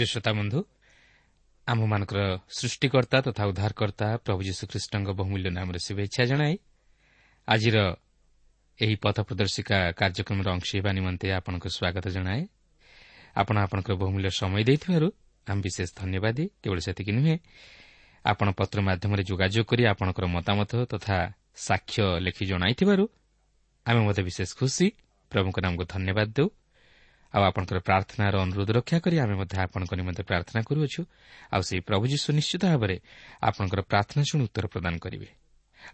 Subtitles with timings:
[0.00, 0.60] ପ୍ରିୟ ଶ୍ରୋତା ବନ୍ଧୁ
[1.66, 6.54] ଆମମାନଙ୍କର ସୃଷ୍ଟିକର୍ତ୍ତା ତଥା ଉଦ୍ଧାରକର୍ତ୍ତା ପ୍ରଭୁ ଯୀଶୁଖ୍ରୀଷ୍ଟଙ୍କ ବହୁମୂଲ୍ୟ ନାମରେ ଶୁଭେଚ୍ଛା ଜଣାଇ
[7.48, 7.76] ଆଜିର
[8.78, 12.42] ଏହି ପଥ ପ୍ରଦର୍ଶିକା କାର୍ଯ୍ୟକ୍ରମର ଅଂଶ ହେବା ନିମନ୍ତେ ଆପଣଙ୍କୁ ସ୍ୱାଗତ ଜଣାଏ।
[13.36, 15.08] ଆପଣ ଆପଣଙ୍କର ବହୁମୂଲ୍ୟ ସମୟ ଦେଇଥିବାରୁ
[15.46, 17.36] ଆମେ ବିଶେଷ ଧନ୍ୟବାଦ। କେବଳ ସେତିକି ନୁହେଁ
[18.24, 21.18] ଆପଣ ପତ୍ର ମାଧ୍ୟମରେ ଯୋଗାଯୋଗ କରି ଆପଣଙ୍କର ମତାମତ ତଥା
[21.66, 23.04] ସାକ୍ଷ୍ୟ ଲେଖି ଜଣାଇଥିବାରୁ
[23.86, 24.86] ଆମେ ମଧ୍ୟ ବିଶେଷ ଖୁସି।
[25.32, 26.48] ପ୍ରଭୁଙ୍କ ନାମକୁ ଧନ୍ୟବାଦ ଦେଉ।
[27.34, 31.00] ଆଉ ଆପଣଙ୍କର ପ୍ରାର୍ଥନାର ଅନୁରୋଧ ରକ୍ଷା କରି ଆମେ ମଧ୍ୟ ଆପଣଙ୍କ ନିମନ୍ତେ ପ୍ରାର୍ଥନା କରୁଅଛୁ।
[31.52, 32.96] ଆଉ ସେହି ପ୍ରଭୁ ଯୀଶୁ ନିଶ୍ଚିତ ଭାବରେ
[33.42, 35.28] ଆପଣଙ୍କର ପ୍ରାର୍ଥନା ଶୁଣି ଉତ୍ତର ପ୍ରଦାନ କରିବେ।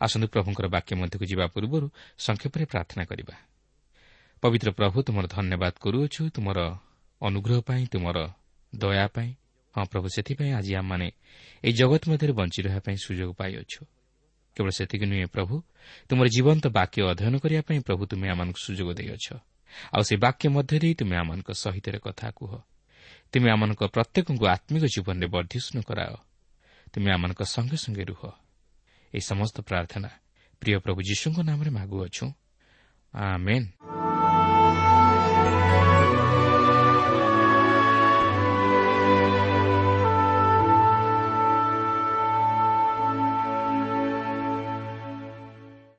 [0.01, 1.87] ଆସନ୍ତୁ ପ୍ରଭୁଙ୍କର ବାକ୍ୟ ମଧ୍ୟକୁ ଯିବା ପୂର୍ବରୁ
[2.19, 3.37] ସଂକ୍ଷେପରେ ପ୍ରାର୍ଥନା କରିବା।
[4.43, 6.59] ପବିତ୍ର ପ୍ରଭୁ ତୁମର ଧନ୍ୟବାଦ କରୁଅଛୁ ତୁମର
[7.21, 8.19] ଅନୁଗ୍ରହ ପାଇଁ ତୁମର
[8.73, 9.31] ଦୟା ପାଇଁ।
[9.75, 11.09] ହଁ ପ୍ରଭୁ ସେଥିପାଇଁ ଆଜି ଆମମାନେ
[11.65, 13.81] ଏହି ଜଗତ ମଧ୍ୟରେ ବଞ୍ଚି ରହିବା ପାଇଁ ସୁଯୋଗ ପାଇଅଛୁ।
[14.57, 15.55] କେବଳ ସେତିକି ନୁହେଁ ପ୍ରଭୁ
[16.09, 19.27] ତୁମର ଜୀବନ୍ତ ବାକ୍ୟ ଅଧ୍ୟୟନ କରିବା ପାଇଁ ପ୍ରଭୁ ତୁମେ ଆମମାନଙ୍କୁ ସୁଯୋଗ ଦେଇଅଛ।
[19.93, 22.61] ଆଉ ସେ ବାକ୍ୟ ମଧ୍ୟ ଦେଇ ତୁମେ ଆମମାନଙ୍କ ସହିତ କଥା କୁହ।
[23.33, 26.17] ତୁମେ ଆମମାନଙ୍କ ପ୍ରତ୍ୟେକଙ୍କୁ ଆତ୍ମିକ ଜୀବନରେ ବର୍ଦ୍ଧିଷ୍ଣୁ କରାଅ।
[26.93, 28.27] ତୁମେ ଆମମାନଙ୍କ ସଙ୍ଗେ ସଙ୍ଗେ ରୁହ।
[29.15, 30.09] ଏହି ସମସ୍ତ ପ୍ରାର୍ଥନା
[30.61, 32.33] ପ୍ରିୟ ପ୍ରଭୁ ଯୀଶୁଙ୍କ ନାମରେ ମାଗୁଅଛୁ।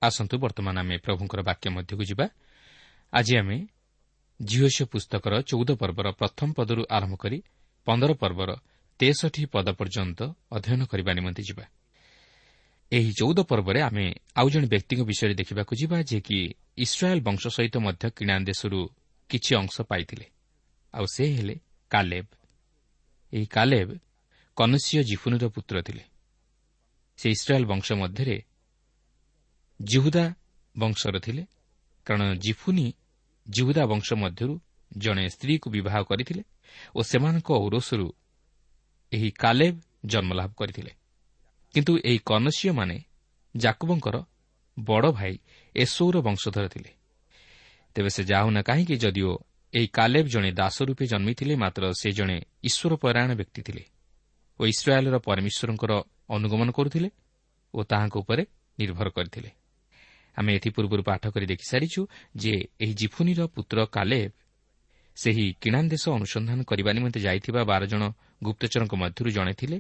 [0.02, 2.30] ଆସନ୍ତୁ ବର୍ତ୍ତମାନ ଆମେ ପ୍ରଭୁଙ୍କର ବାକ୍ୟ ମଧ୍ୟକୁ ଯିବା।
[3.14, 3.68] ଆଜି ଆମେ
[4.46, 7.44] ଝିଅସ ପୁସ୍ତକର ଚଉଦ ପର୍ବର ପ୍ରଥମ ପଦରୁ ଆରମ୍ଭ କରି
[7.86, 8.56] ପନ୍ଦର ପର୍ବର
[9.00, 11.66] ତେଷଠି ପଦ ପର୍ଯ୍ୟନ୍ତ ଅଧ୍ୟୟନ କରିବା ନିମନ୍ତେ ଯିବା।
[12.92, 18.10] ଏହି ଚଉଦ ପର୍ବରେ ଆମେ ଆଉ ଜଣେ ବ୍ୟକ୍ତିଙ୍କ ବିଷୟରେ ଦେଖିବାକୁ ଯିବା ଯିଏକି ଇସ୍ରାଏଲ୍ ବଂଶ ସହିତ ମଧ୍ୟ
[18.10, 18.90] କିଣା ଦେଶରୁ
[19.30, 20.26] କିଛି ଅଂଶ ପାଇଥିଲେ।
[20.94, 21.60] ଆଉ ସେ ହେଲେ
[21.90, 22.26] କାଲେବ।
[23.34, 23.90] ଏହି କାଲେବ
[24.56, 26.04] କନସିୟ ଜିଫୁନୁର ପୁତ୍ର ଥିଲେ।
[27.18, 28.44] ସେ ଇସ୍ରାଏଲ୍ ବଂଶ ମଧ୍ୟରେ
[29.82, 30.34] ଜିହୁଦା
[30.78, 31.46] ବଂଶର ଥିଲେ
[32.08, 32.88] କାରଣ ଜିଫୁନି
[33.48, 34.54] ଜିହୁଦା ବଂଶ ମଧ୍ୟରୁ
[34.98, 36.44] ଜଣେ ସ୍ତ୍ରୀକୁ ବିବାହ କରିଥିଲେ
[36.96, 38.08] ଓ ସେମାନଙ୍କ ଔରସରୁ
[39.12, 39.76] ଏହି କାଲେବ
[40.06, 40.92] ଜନ୍ମଲାଭ କରିଥିଲେ।
[41.74, 42.98] କିନ୍ତୁ ଏହି କନସିୟମାନେ
[43.56, 44.16] ଜାକୁବଙ୍କର
[44.78, 45.34] ବଡ଼ ଭାଇ
[45.76, 46.92] ଏସୌର ବଂଶଧର ଥିଲେ।
[47.96, 49.32] ତେବେ ସେ ଯାଉନା କାହିଁକି ଯଦିଓ
[49.74, 53.84] ଏହି କାଲେବ ଜଣେ ଦାସ ରୂପେ ଜନ୍ମିଥିଲେ ମାତ୍ର ସେ ଜଣେ ଈଶ୍ୱର ପରାୟଣ ବ୍ୟକ୍ତି ଥିଲେ
[54.60, 55.92] ଓ ଇସ୍ରାଏଲ୍ର ପରମେଶ୍ୱରଙ୍କର
[56.30, 57.10] ଅନୁଗମନ କରୁଥିଲେ
[57.74, 58.44] ଓ ତାହାଙ୍କ ଉପରେ
[58.80, 59.50] ନିର୍ଭର କରିଥିଲେ।
[60.38, 62.02] ଆମେ ଏଥିପୂର୍ବରୁ ପାଠ କରି ଦେଖିସାରିଛୁ
[62.36, 64.32] ଯେ ଏହି ଜିଫୁନିର ପୁତ୍ର କାଲେବ
[65.18, 68.04] ସେହି କିଣାନ୍ ଦେଶ ଅନୁସନ୍ଧାନ କରିବା ନିମନ୍ତେ ଯାଇଥିବା ବାର ଜଣ
[68.44, 69.78] ଗୁପ୍ତଚରଙ୍କ ମଧ୍ୟରୁ ଜଣେ ଥିଲେ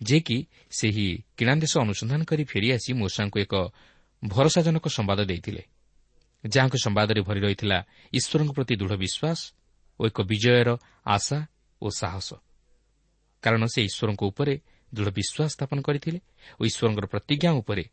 [0.00, 0.38] ଯେ କି
[0.70, 1.06] ସେହି
[1.36, 3.54] କିଣାନ୍ ଦେଶ ଅନୁସନ୍ଧାନ କରି ଫେରିଆସି ମୂଷାଙ୍କୁ ଏକ
[4.22, 5.62] ଭରସାଜନକ ସମ୍ବାଦ ଦେଇଥିଲେ
[6.44, 7.78] ଯାହାଙ୍କ ସମ୍ବାଦରେ ଭରି ରହିଥିଲା
[8.12, 9.40] ଈଶ୍ୱରଙ୍କ ପ୍ରତି ଦୃଢ଼ ବିଶ୍ୱାସ
[10.00, 10.68] ଓ ଏକ ବିଜୟର
[11.06, 11.38] ଆଶା
[11.82, 12.28] ଓ ସାହସ।
[13.42, 14.54] କାରଣ ସେ ଈଶ୍ୱରଙ୍କ ଉପରେ
[14.94, 16.18] ଦୃଢ଼ ବିଶ୍ୱାସ ସ୍ଥାପନ କରିଥିଲେ
[16.58, 17.84] ଓ ଈଶ୍ୱରଙ୍କର ପ୍ରତିଜ୍ଞା ଉପରେ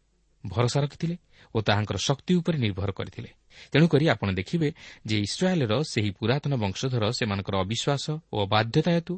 [0.45, 1.15] ଭରସା ରଖିଥିଲେ
[1.55, 3.29] ଓ ତାହାଙ୍କର ଶକ୍ତି ଉପରେ ନିର୍ଭର କରିଥିଲେ।
[3.71, 4.69] ତେଣୁକରି ଆପଣ ଦେଖିବେ
[5.05, 9.13] ଯେ ଇସ୍ରାଏଲ୍ର ସେହି ପୁରାତନ ବଂଶଧର ସେମାନଙ୍କର ଅବିଶ୍ୱାସ ଓ ବାଧ୍ୟତା ହେତୁ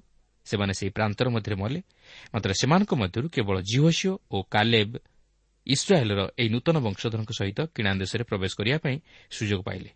[0.46, 1.80] ସେମାନେ ସେହି ପ୍ରାନ୍ତର ମଧ୍ୟରେ ମଲେ
[2.34, 4.92] ମାତ୍ର ସେମାନଙ୍କ ମଧ୍ୟରୁ କେବଳ ଜିଓସିଓ ଓ କାଲେବ
[5.68, 8.98] ଇସ୍ରାଏଲ୍ର ଏହି ନୂତନ ବଂଶଧରଙ୍କ ସହିତ କିଣା ଦେଶରେ ପ୍ରବେଶ କରିବା ପାଇଁ
[9.32, 9.90] ସୁଯୋଗ ପାଇଲେ।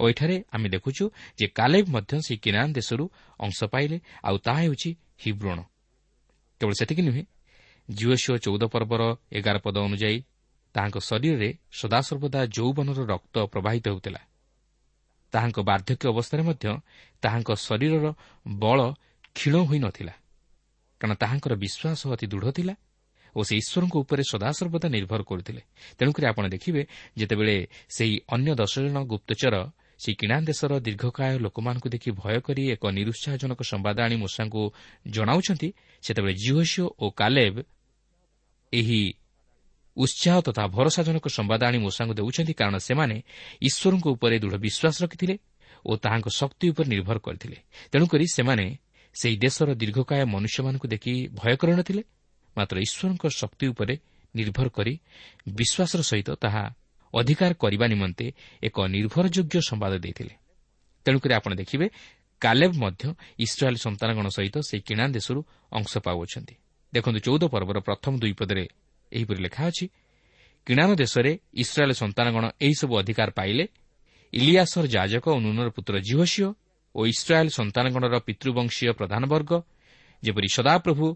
[0.00, 1.04] ଓ ଏଠାରେ ଆମେ ଦେଖୁଛୁ
[1.40, 3.04] ଯେ କାଲେବ ମଧ୍ୟ ସେହି କିଣାନ୍ ଦେଶରୁ
[3.40, 3.96] ଅଂଶ ପାଇଲେ
[4.28, 4.90] ଆଉ ତାହା ହେଉଛି
[5.24, 5.58] ହିବ୍ରଣ।
[6.60, 7.24] କେବଳ ସେତିକି ନୁହେଁ
[7.88, 9.02] ଜିଓସିଓ ଚଉଦ ପର୍ବର
[9.32, 10.18] ଏଗାର ପଦ ଅନୁଯାୟୀ
[10.74, 14.20] ତାହାଙ୍କ ଶରୀରରେ ସଦାସର୍ବଦା ଯୌବନର ରକ୍ତ ପ୍ରବାହିତ ହେଉଥିଲା।
[15.32, 16.66] ତାହାଙ୍କ ବାର୍ଦ୍ଧକ୍ୟ ଅବସ୍ଥାରେ ମଧ୍ୟ
[17.22, 18.06] ତାହାଙ୍କ ଶରୀରର
[18.46, 18.78] ବଳ
[19.36, 20.14] କ୍ଷୀଣ ହୋଇନଥିଲା
[21.00, 22.74] କାରଣ ତାହାଙ୍କର ବିଶ୍ୱାସ ଅତି ଦୃଢ଼ ଥିଲା
[23.36, 25.62] ଓ ସେ ଈଶ୍ୱରଙ୍କ ଉପରେ ସଦାସର୍ବଦା ନିର୍ଭର କରୁଥିଲେ।
[25.98, 26.82] ତେଣୁକରି ଆପଣ ଦେଖିବେ
[27.18, 27.56] ଯେତେବେଳେ
[27.88, 29.54] ସେହି ଅନ୍ୟ ଦଶ ଜଣ ଗୁପ୍ତଚର
[30.00, 34.62] ସେହି କିଣା ଦେଶର ଦୀର୍ଘକାୟ ଲୋକମାନଙ୍କୁ ଦେଖି ଭୟ କରି ଏକ ନିରୁତ୍ସାହଜନକ ସମ୍ବାଦ ଆଣି ମୂଷାଙ୍କୁ
[35.06, 35.68] ଜଣାଉଛନ୍ତି
[36.04, 37.54] ସେତେବେଳେ ଜିଓସିଓ ଓ କାଲେବ
[38.72, 39.00] ଏହି
[39.96, 43.16] ଉତ୍ସାହ ତଥା ଭରସାଜନକ ସମ୍ବାଦ ଆଣି ମୂଷାଙ୍କୁ ଦେଉଛନ୍ତି କାରଣ ସେମାନେ
[43.62, 45.36] ଈଶ୍ୱରଙ୍କ ଉପରେ ଦୃଢ଼ ବିଶ୍ୱାସ ରଖିଥିଲେ
[45.84, 47.56] ଓ ତାହାଙ୍କ ଶକ୍ତି ଉପରେ ନିର୍ଭର କରିଥିଲେ।
[47.92, 48.78] ତେଣୁକରି ସେମାନେ
[49.14, 52.02] ସେହି ଦେଶର ଦୀର୍ଘକାୟ ମନୁଷ୍ୟମାନଙ୍କୁ ଦେଖି ଭୟ କରିନଥିଲେ
[52.56, 53.94] ମାତ୍ର ଈଶ୍ୱରଙ୍କ ଶକ୍ତି ଉପରେ
[54.34, 54.94] ନିର୍ଭର କରି
[55.48, 56.64] ବିଶ୍ୱାସର ସହିତ ତାହା
[57.14, 58.26] ଅଧିକାର କରିବା ନିମନ୍ତେ
[58.62, 60.34] ଏକ ନିର୍ଭରଯୋଗ୍ୟ ସମ୍ବାଦ ଦେଇଥିଲେ।
[61.04, 61.86] ତେଣୁକରି ଆପଣ ଦେଖିବେ
[62.40, 63.02] କାଲେବ ମଧ୍ୟ
[63.38, 65.40] ଇସ୍ରାଏଲ୍ ସନ୍ତାନଗଣ ସହିତ ସେହି କିଣା ଦେଶରୁ
[65.72, 66.54] ଅଂଶ ପାଉଅଛନ୍ତି।
[66.94, 68.64] ଦେଖନ୍ତୁ ଚଉଦ ପର୍ବର ପ୍ରଥମ ଦୁଇ ପଦରେ
[69.12, 69.86] ଏହିପରି ଲେଖା ଅଛି
[70.66, 73.64] କିଣାନ ଦେଶରେ ଇସ୍ରାଏଲ୍ ସନ୍ତାନଗଣ ଏହିସବୁ ଅଧିକାର ପାଇଲେ
[74.32, 76.48] ଇଲିଆସର ଯାଜକ ଓ ନୁନର ପୁତ୍ର ଜିହସିଓ
[76.94, 79.52] ଓ ଇସ୍ରାଏଲ୍ ସନ୍ତାନଗଣର ପିତୃବଂଶୀୟ ପ୍ରଧାନବର୍ଗ
[80.22, 81.06] ଯେପରି ସଦାପ୍ରଭୁ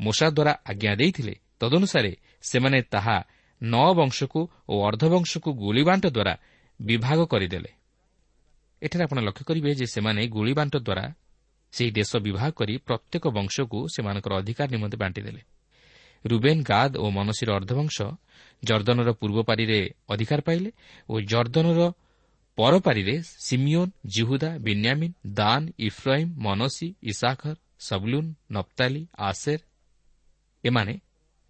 [0.00, 2.12] ମୋଷା ଦ୍ୱାରା ଆଜ୍ଞା ଦେଇଥିଲେ ତଦନୁସାରେ
[2.42, 3.16] ସେମାନେ ତାହା
[3.62, 6.34] ନଅ ବଂଶକୁ ଓ ଅର୍ଦ୍ଧବଂଶକୁ ଗୁଳିବାଣ୍ଟ ଦ୍ୱାରା
[6.80, 7.70] ବିଭାଗ କରିଦେଲେ।
[8.82, 11.04] ଏଠାରେ ଆପଣ ଲକ୍ଷ୍ୟ କରିବେ ଯେ ସେମାନେ ଗୁଳିବାଣ୍ଟ ଦ୍ୱାରା
[11.72, 15.42] ସେହି ଦେଶ ବିଭାଗ କରି ପ୍ରତ୍ୟେକ ବଂଶକୁ ସେମାନଙ୍କର ଅଧିକାର ନିମନ୍ତେ ବାଣ୍ଟିଦେଲେ।
[16.24, 17.96] ରୁବେନ୍ ଗାଦ ଓ ମନସୀର ଅର୍ଦ୍ଧବଂଶ
[18.62, 20.70] ଜର୍ଦ୍ଦନର ପୂର୍ବ ପାରିରେ ଅଧିକାର ପାଇଲେ
[21.08, 21.80] ଓ ଜର୍ଦ୍ଦନର
[22.58, 29.60] ପରପାରିରେ Simeon Judah Benjamin Dan Ephraim Manasseh Issachar Zebulun Naphtali Asher
[30.64, 30.94] ଏମାନେ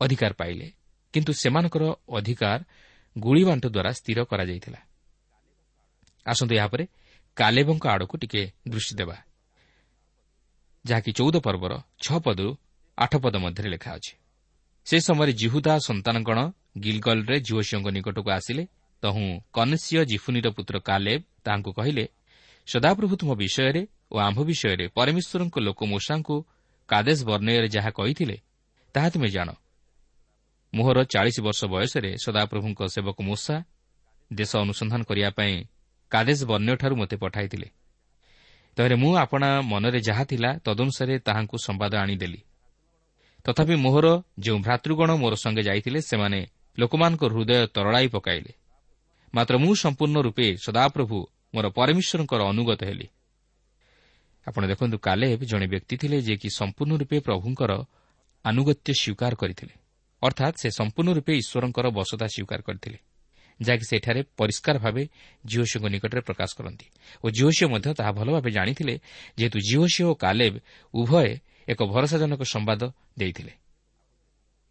[0.00, 0.66] ଅଧିକାର ପାଇଲେ।
[1.14, 2.60] କିନ୍ତୁ ସେମାନଙ୍କର ଅଧିକାର
[3.18, 4.80] ଗୁଳିବାଣ୍ଟ ଦ୍ୱାରା ସ୍ଥିର କରାଯାଇଥିଲା।
[6.26, 6.84] ଆସନ୍ତୁ ଏହାପରେ
[7.36, 9.16] କାଲେବଙ୍କ ଆଡ଼କୁ ଟିକେ ଦୃଷ୍ଟି ଦେବା।
[10.84, 11.72] ଯାହାକି ଚଉଦ ପର୍ବର
[12.04, 12.50] ଛଅ ପଦରୁ
[12.98, 14.21] ଆଠ ପଦ ମଧ୍ୟରେ ଲେଖା ଅଛି।
[14.86, 16.38] ସେ ସମୟରେ ଜିହୁଦା ସନ୍ତାନଗଣ
[16.78, 18.64] ଗିଲଗଲରେ ଝିଅସିଓଙ୍କ ନିକଟକୁ ଆସିଲେ।
[19.02, 22.04] ତହୁଁ କନେସିୟ ଜିଫୁନିର ପୁତ୍ର କାଲେବ ତାହାଙ୍କୁ କହିଲେ
[22.66, 26.36] ସଦାପ୍ରଭୁ ତୁମ ବିଷୟରେ ଓ ଆମ୍ଭ ବିଷୟରେ ପରମେଶ୍ୱରଙ୍କ ଲୋକ ମୂଷାଙ୍କୁ
[26.88, 28.36] କାଦେଶ ବର୍ଣ୍ଣୟରେ ଯାହା କହିଥିଲେ
[28.94, 29.48] ତାହା ତୁମେ ଜାଣ।
[30.74, 33.56] ମୋହର ଚାଳିଶ ବର୍ଷ ବୟସରେ ସଦାପ୍ରଭୁଙ୍କ ସେବକ ମୂଷା
[34.32, 35.54] ଦେଶ ଅନୁସନ୍ଧାନ କରିବା ପାଇଁ
[36.10, 37.68] କାଦେଶ ବର୍ଣ୍ଣୟଠାରୁ ମୋତେ ପଠାଇଥିଲେ।
[38.76, 42.40] ତେବେ ମୁଁ ଆପଣା ମନରେ ଯାହା ଥିଲା ତଦନୁସାରେ ତାହାଙ୍କୁ ସମ୍ବାଦ ଆଣିଦେଲି।
[43.44, 44.06] ତଥାପି ମୋହର
[44.38, 46.40] ଯେଉଁ ଭ୍ରାତୃଗଣ ମୋର ସଙ୍ଗେ ଯାଇଥିଲେ ସେମାନେ
[46.78, 48.52] ଲୋକମାନଙ୍କ ହୃଦୟ ତରଳାଇ ପକାଇଲେ।
[49.34, 51.18] ମାତ୍ର ମୁଁ ସମ୍ପୂର୍ଣ୍ଣ ରୂପେ ସଦାପ୍ରଭୁ
[51.54, 53.06] ମୋର ପରମେଶ୍ୱରଙ୍କର ଅନୁଗତ ହେଲି।
[54.46, 57.72] ଆପଣ ଦେଖନ୍ତୁ କାଲେବ ଜଣେ ବ୍ୟକ୍ତି ଥିଲେ ଯିଏକି ସମ୍ପୂର୍ଣ୍ଣ ରୂପେ ପ୍ରଭୁଙ୍କର
[58.44, 59.74] ଆନୁଗତ୍ୟ ସ୍ୱୀକାର କରିଥିଲେ।
[60.22, 62.98] ଅର୍ଥାତ୍ ସେ ସମ୍ପୂର୍ଣ୍ଣ ରୂପେ ଈଶ୍ୱରଙ୍କର ବସତା ସ୍ୱୀକାର କରିଥିଲେ
[63.60, 65.02] ଯାହାକି ସେଠାରେ ପରିଷ୍କାର ଭାବେ
[65.44, 66.86] ଜିଓସିଓଙ୍କ ନିକଟରେ ପ୍ରକାଶ କରନ୍ତି।
[67.24, 68.94] ଓ ଜିଓସିଓ ମଧ୍ୟ ତାହା ଭଲ ଭାବେ ଜାଣିଥିଲେ
[69.38, 70.54] ଯେହେତୁ ଜିଓସିଓ ଓ କାଲେବ
[70.94, 71.30] ଉଭୟ
[71.68, 72.82] ଏକ ଭରସାଜନକ ସମ୍ବାଦ
[73.18, 73.52] ଦେଇଥିଲେ।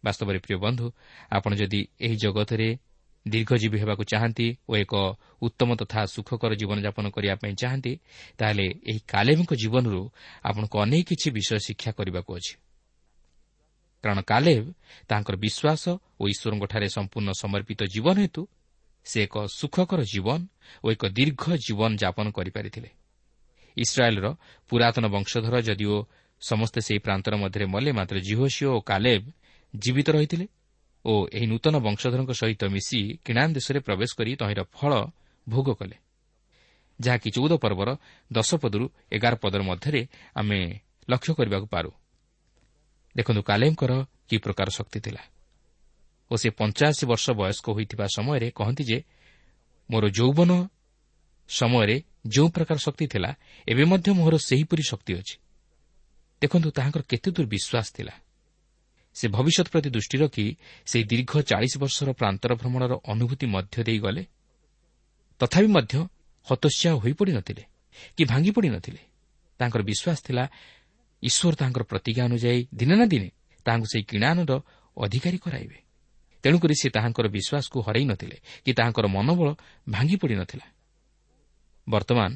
[0.04, 0.86] ବାସ୍ତବରେ ପ୍ରିୟ ବନ୍ଧୁ
[1.30, 2.68] ଆପଣ ଯଦି ଏହି ଜଗତରେ
[3.26, 4.94] ଦୀର୍ଘଜୀବୀ ହେବାକୁ ଚାହାନ୍ତି ଓ ଏକ
[5.42, 7.92] ଉତ୍ତମ ତଥା ସୁଖକର ଜୀବନଯାପନ କରିବା ପାଇଁ ଚାହାନ୍ତି
[8.38, 10.10] ତାହେଲେ ଏହି କାଲେବଙ୍କ ଜୀବନରୁ
[10.44, 12.54] ଆପଣଙ୍କୁ ଅନେକ କିଛି ବିଷୟ ଶିକ୍ଷା କରିବାକୁ ଅଛି।
[14.02, 14.64] କାରଣ କାଲେବ
[15.08, 15.84] ତାଙ୍କର ବିଶ୍ୱାସ
[16.20, 18.42] ଓ ଈଶ୍ୱରଙ୍କଠାରେ ସମ୍ପୂର୍ଣ୍ଣ ସମର୍ପିତ ଜୀବନ ହେତୁ
[19.06, 20.40] ସେ ଏକ ସୁଖକର ଜୀବନ
[20.84, 22.90] ଓ ଏକ ଦୀର୍ଘ ଜୀବନ ଯାପନ କରିପାରିଥିଲେ।
[23.76, 24.26] ଇସ୍ରାଏଲ୍ର
[24.68, 25.96] ପୁରାତନ ବଂଶଧର ଯଦିଓ
[26.48, 29.22] ସମସ୍ତେ ସେହି ପ୍ରାନ୍ତର ମଧ୍ୟରେ ମଲେ ମାତ୍ର ଜିହୋସିଓ ଓ କାଲେବ
[29.74, 30.46] ଜୀବିତ ରହିଥିଲେ
[31.04, 34.92] ଓ ଏହି ନୂତନ ବଂଶଧରଙ୍କ ସହିତ ମିଶି କିଣାନ୍ ଦେଶରେ ପ୍ରବେଶ କରି ତହିଁର ଫଳ
[35.48, 35.96] ଭୋଗ କଲେ।
[37.00, 37.88] ଯାହାକି ଚଉଦ ପର୍ବର
[38.32, 40.58] ଦଶ ପଦରୁ ଏଗାର ପଦର ମଧ୍ୟରେ ଆମେ
[41.10, 41.90] ଲକ୍ଷ୍ୟ କରିବାକୁ ପାରୁ।
[43.16, 43.92] ଦେଖନ୍ତୁ କାଲେମଙ୍କର
[44.28, 45.22] କି ପ୍ରକାର ଶକ୍ତି ଥିଲା।
[46.30, 48.98] ଓ ସେ ପଞ୍ଚାଅଶୀ ବର୍ଷ ବୟସ୍କ ହୋଇଥିବା ସମୟରେ କହନ୍ତି ଯେ
[49.90, 50.50] ମୋର ଯୌବନ
[51.48, 51.96] ସମୟରେ
[52.26, 53.30] ଯେଉଁ ପ୍ରକାର ଶକ୍ତି ଥିଲା
[53.68, 55.41] ଏବେ ମଧ୍ୟ ମୋହର ସେହିପରି ଶକ୍ତି ଅଛି।
[56.42, 58.14] ଦେଖନ୍ତୁ ତାହାଙ୍କର କେତେ ଦୂର ବିଶ୍ୱାସ ଥିଲା।
[59.16, 60.46] ସେ ଭବିଷ୍ୟତ ପ୍ରତି ଦୃଷ୍ଟି ରଖି
[60.90, 64.22] ସେହି ଦୀର୍ଘ ଚାଳିଶ ବର୍ଷର ପ୍ରାନ୍ତର ଭ୍ରମଣର ଅନୁଭୂତି ମଧ୍ୟ ଦେଇ ଗଲେ
[65.40, 65.94] ତଥାପି ମଧ୍ୟ
[66.46, 67.62] ହତୋତ୍ସାହ ହୋଇପଡ଼ିନଥିଲେ
[68.16, 69.02] କି ଭାଙ୍ଗି ପଡ଼ିନଥିଲେ।
[69.60, 70.44] ତାଙ୍କର ବିଶ୍ୱାସ ଥିଲା
[71.22, 73.28] ଈଶ୍ୱର ତାଙ୍କର ପ୍ରତିଜ୍ଞା ଅନୁଯାୟୀ ଦିନେ ନା ଦିନେ
[73.66, 74.52] ତାହାଙ୍କୁ ସେହି କିଣାନର
[74.96, 75.78] ଅଧିକାରୀ କରାଇବେ।
[76.44, 79.48] ତେଣୁକରି ସେ ତାହାଙ୍କର ବିଶ୍ୱାସକୁ ହରାଇ ନଥିଲେ କି ତାହାଙ୍କର ମନୋବଳ
[79.90, 80.66] ଭାଙ୍ଗି ପଡ଼ିନଥିଲା।
[81.86, 82.30] ବର୍ତ୍ତମାନ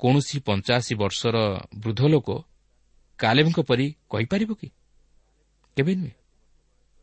[0.00, 1.36] କୌଣସି ପଞ୍ଚାଅଶୀ ବର୍ଷର
[1.82, 2.28] ବୃଦ୍ଧ ଲୋକ
[3.18, 4.68] କାଲେବଙ୍କ ପରି କହିପାରିବ କି?
[5.76, 6.14] କେବେ ନୁହେଁ।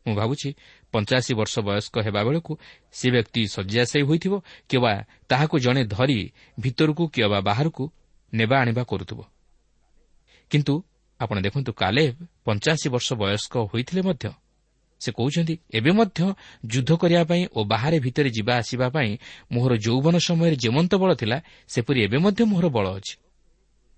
[0.06, 0.54] ମୁଁ ଭାବୁଛି
[0.92, 2.58] ପଞ୍ଚାଅଶୀ ବର୍ଷ ବୟସ୍କ ହେବା ବେଳକୁ
[2.92, 4.34] ସେ ବ୍ୟକ୍ତି ଶଯ୍ୟାଶାୟୀ ହୋଇଥିବ
[4.68, 7.90] କିମ୍ବା ତାହାକୁ ଜଣେ ଧରି ଭିତରକୁ କିମ୍ବା ବାହାରକୁ
[8.34, 9.20] ନେବା ଆଣିବା କରୁଥିବ।
[10.50, 10.82] କିନ୍ତୁ
[11.20, 14.32] ଆପଣ ଦେଖନ୍ତୁ କାଲେବ ପଞ୍ଚାଅଶୀ ବର୍ଷ ବୟସ୍କ ହୋଇଥିଲେ ମଧ୍ୟ
[15.00, 16.34] ସେ କହୁଛନ୍ତି ଏବେ ମଧ୍ୟ
[16.66, 19.18] ଯୁଦ୍ଧ କରିବା ପାଇଁ ଓ ବାହାରେ ଭିତରେ ଯିବା ଆସିବା ପାଇଁ
[19.52, 23.14] ମୋହର ଯୌବନ ସମୟରେ ଯେମନ୍ତ ବଳ ଥିଲା ସେପରି ଏବେ ମଧ୍ୟ ମୋହର ବଳ ଅଛି।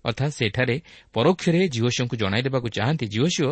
[0.07, 0.75] ଅର୍ଥାତ୍ ସେଠାରେ
[1.13, 3.51] ପରୋକ୍ଷରେ ଜିଓସିଓଙ୍କୁ ଜଣାଇ ଦେବାକୁ ଚାହାନ୍ତି ଜିଓସିଓ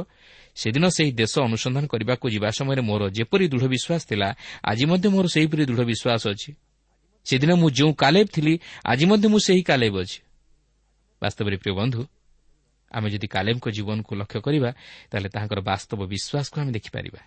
[0.56, 4.30] ସେଦିନ ସେହି ଦେଶ ଅନୁସନ୍ଧାନ କରିବାକୁ ଯିବା ସମୟରେ ମୋର ଯେପରି ଦୃଢ଼ ବିଶ୍ୱାସ ଥିଲା
[4.70, 6.52] ଆଜି ମଧ୍ୟ ମୋର ସେହିପରି ଦୃଢ଼ ବିଶ୍ୱାସ ଅଛି।
[7.26, 8.54] ସେଦିନ ମୁଁ ଯେଉଁ କାଲେବ ଥିଲି
[8.86, 10.20] ଆଜି ମଧ୍ୟ ମୁଁ ସେହି କାଲେବ ଅଛି।
[11.22, 12.02] ବାସ୍ତବରେ ପ୍ରିୟ ବନ୍ଧୁ
[12.92, 14.70] ଆମେ ଯଦି କାଲେବଙ୍କ ଜୀବନକୁ ଲକ୍ଷ୍ୟ କରିବା
[15.12, 17.22] ତାହେଲେ ତାହାଙ୍କର ବାସ୍ତବ ବିଶ୍ୱାସକୁ ଆମେ ଦେଖିପାରିବା।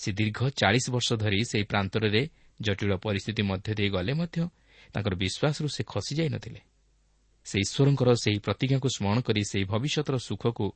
[0.00, 2.22] ସେ ଦୀର୍ଘ ଚାଳିଶ ବର୍ଷ ଧରି ସେହି ପ୍ରାନ୍ତରରେ
[2.60, 4.36] ଜଟିଳ ପରିସ୍ଥିତି ମଧ୍ୟ ଦେଇ ଗଲେ ମଧ୍ୟ
[4.92, 6.60] ତାଙ୍କର ବିଶ୍ୱାସରୁ ସେ ଖସିଯାଇ ନଥିଲେ।
[7.44, 10.66] ସେ ଈଶ୍ୱରଙ୍କର ସେହି ପ୍ରତିଜ୍ଞାକୁ ସ୍ମରଣ କରି ସେହି ଭବିଷ୍ୟତର ସୁଖକୁ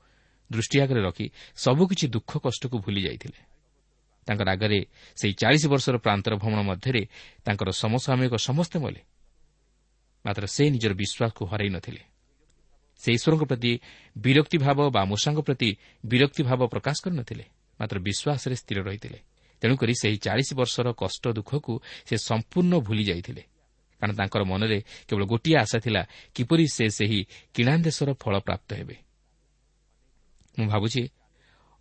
[0.52, 3.40] ଦୃଷ୍ଟି ଆଗରେ ରଖି ସବୁକିଛି ଦୁଃଖ କଷ୍ଟକୁ ଭୁଲି ଯାଇଥିଲେ।
[4.26, 4.78] ତାଙ୍କର ଆଗରେ
[5.16, 7.02] ସେହି ଚାଳିଶ ବର୍ଷର ପ୍ରାନ୍ତର ଭ୍ରମଣ ମଧ୍ୟରେ
[7.44, 9.00] ତାଙ୍କର ସମସାମୟିକ ସମସ୍ତେ ମଲେ।
[10.24, 12.02] ମାତ୍ର ସେ ନିଜର ବିଶ୍ୱାସକୁ ହରାଇ ନଥିଲେ।
[13.00, 13.72] ସେ ଈଶ୍ୱରଙ୍କ ପ୍ରତି
[14.18, 17.44] ବିରକ୍ତି ଭାବ ବା ମୂଷାଙ୍କ ପ୍ରତି ବିରକ୍ତି ଭାବ ପ୍ରକାଶ କରିନଥିଲେ
[17.80, 19.18] ମାତ୍ର ବିଶ୍ୱାସରେ ସ୍ଥିର ରହିଥିଲେ।
[19.60, 21.72] ତେଣୁକରି ସେହି ଚାଳିଶ ବର୍ଷର କଷ୍ଟ ଦୁଃଖକୁ
[22.06, 23.42] ସେ ସମ୍ପୂର୍ଣ୍ଣ ଭୁଲି ଯାଇଥିଲେ।
[24.04, 26.02] କାରଣ ତାଙ୍କର ମନରେ କେବଳ ଗୋଟିଏ ଆଶା ଥିଲା
[26.34, 27.20] କିପରି ସେ ସେହି
[27.54, 28.96] କିଣା ଦେଶର ଫଳ ପ୍ରାପ୍ତ ହେବେ।
[30.58, 31.02] ମୁଁ ଭାବୁଛି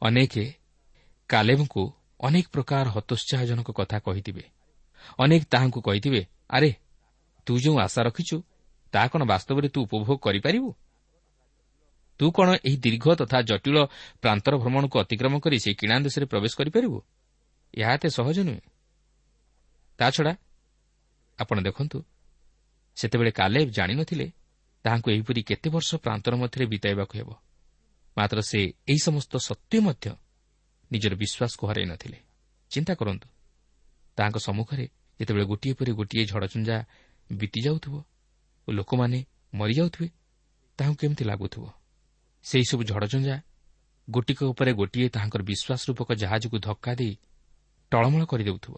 [0.01, 0.34] ଅନେକ
[1.30, 1.84] କାଲେବଙ୍କୁ
[2.24, 4.44] ଅନେକ ପ୍ରକାର ହତୋତ୍ସାହଜନକ କଥା କହିଥିବେ।
[5.20, 6.70] ଅନେକ ତାହାଙ୍କୁ କହିଥିବେ ଆରେ
[7.48, 8.38] ତୁ ଯେଉଁ ଆଶା ରଖିଛୁ
[8.94, 10.70] ତାହା କ'ଣ ବାସ୍ତବରେ ତୁ ଉପଭୋଗ କରିପାରିବୁ?
[12.20, 13.77] ତୁ କ'ଣ ଏହି ଦୀର୍ଘ ତଥା ଜଟିଳ
[14.22, 16.98] ପ୍ରାନ୍ତର ଭ୍ରମଣକୁ ଅତିକ୍ରମ କରି ସେହି କିଣା ଦେଶରେ ପ୍ରବେଶ କରିପାରିବୁ?
[17.74, 18.63] ଏହା ଏତେ ସହଜ ନୁହେଁ।
[20.00, 20.34] ତାଛଡ଼ା
[21.39, 21.98] ଆପଣ ଦେଖନ୍ତୁ
[22.95, 24.27] ସେତେବେଳେ କାଲେବ ଜାଣିନଥିଲେ
[24.85, 27.29] ତାହାଙ୍କୁ ଏହିପରି କେତେ ବର୍ଷ ପ୍ରାନ୍ତର ମଧ୍ୟରେ ବିତାଇବାକୁ ହେବ।
[28.17, 28.59] ମାତ୍ର ସେ
[28.89, 30.07] ଏହି ସମସ୍ତ ସତ୍ତ୍ୱେ ମଧ୍ୟ
[30.91, 32.17] ନିଜର ବିଶ୍ୱାସକୁ ହରାଇ ନଥିଲେ।
[32.71, 33.27] ଚିନ୍ତା କରନ୍ତୁ
[34.17, 34.85] ତାହାଙ୍କ ସମ୍ମୁଖରେ
[35.19, 36.77] ଯେତେବେଳେ ଗୋଟିଏ ପରେ ଗୋଟିଏ ଝଡ଼ଚୁଞ୍ଜା
[37.31, 37.95] ବିତିଯାଉଥିବ
[38.67, 39.19] ଓ ଲୋକମାନେ
[39.53, 40.07] ମରିଯାଉଥିବେ
[40.77, 41.63] ତାହାଙ୍କୁ କେମିତି ଲାଗୁଥିବ?
[42.45, 43.35] ସେହିସବୁ ଝଡ଼ଚୁଞ୍ଜା
[44.09, 47.13] ଗୋଟିକ ଉପରେ ଗୋଟିଏ ତାହାଙ୍କର ବିଶ୍ୱାସ ରୂପକ ଜାହାଜକୁ ଧକ୍କା ଦେଇ
[47.91, 48.75] ଟଳମଳ କରିଦେଉଥିବ।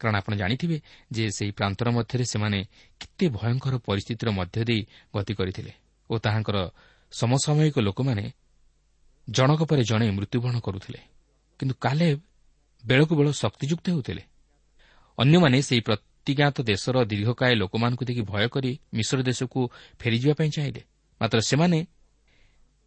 [0.00, 0.76] କାରଣ ଆପଣ ଜାଣିଥିବେ
[1.12, 2.58] ଯେ ସେହି ପ୍ରାନ୍ତର ମଧ୍ୟରେ ସେମାନେ
[3.00, 4.82] କେତେ ଭୟଙ୍କର ପରିସ୍ଥିତିର ମଧ୍ୟ ଦେଇ
[5.16, 5.72] ଗତି କରିଥିଲେ
[6.10, 6.56] ଓ ତାହାଙ୍କର
[7.12, 8.24] ସମସାମୟିକ ଲୋକମାନେ
[9.28, 11.00] ଜଣକ ପରେ ଜଣେ ମୃତ୍ୟୁବରଣ କରୁଥିଲେ।
[11.60, 12.20] କିନ୍ତୁ କାଲେବ
[12.84, 14.22] ବେଳକୁ ବେଳ ଶକ୍ତିଯୁକ୍ତ ହେଉଥିଲେ।
[15.18, 19.60] ଅନ୍ୟମାନେ ସେହି ପ୍ରତିଜ୍ଞାତ ଦେଶର ଦୀର୍ଘକାୟ ଲୋକମାନଙ୍କୁ ଦେଖି ଭୟ କରି ମିଶ୍ର ଦେଶକୁ
[20.00, 20.82] ଫେରିଯିବା ପାଇଁ ଚାହିଁଲେ।
[21.20, 21.78] ମାତ୍ର ସେମାନେ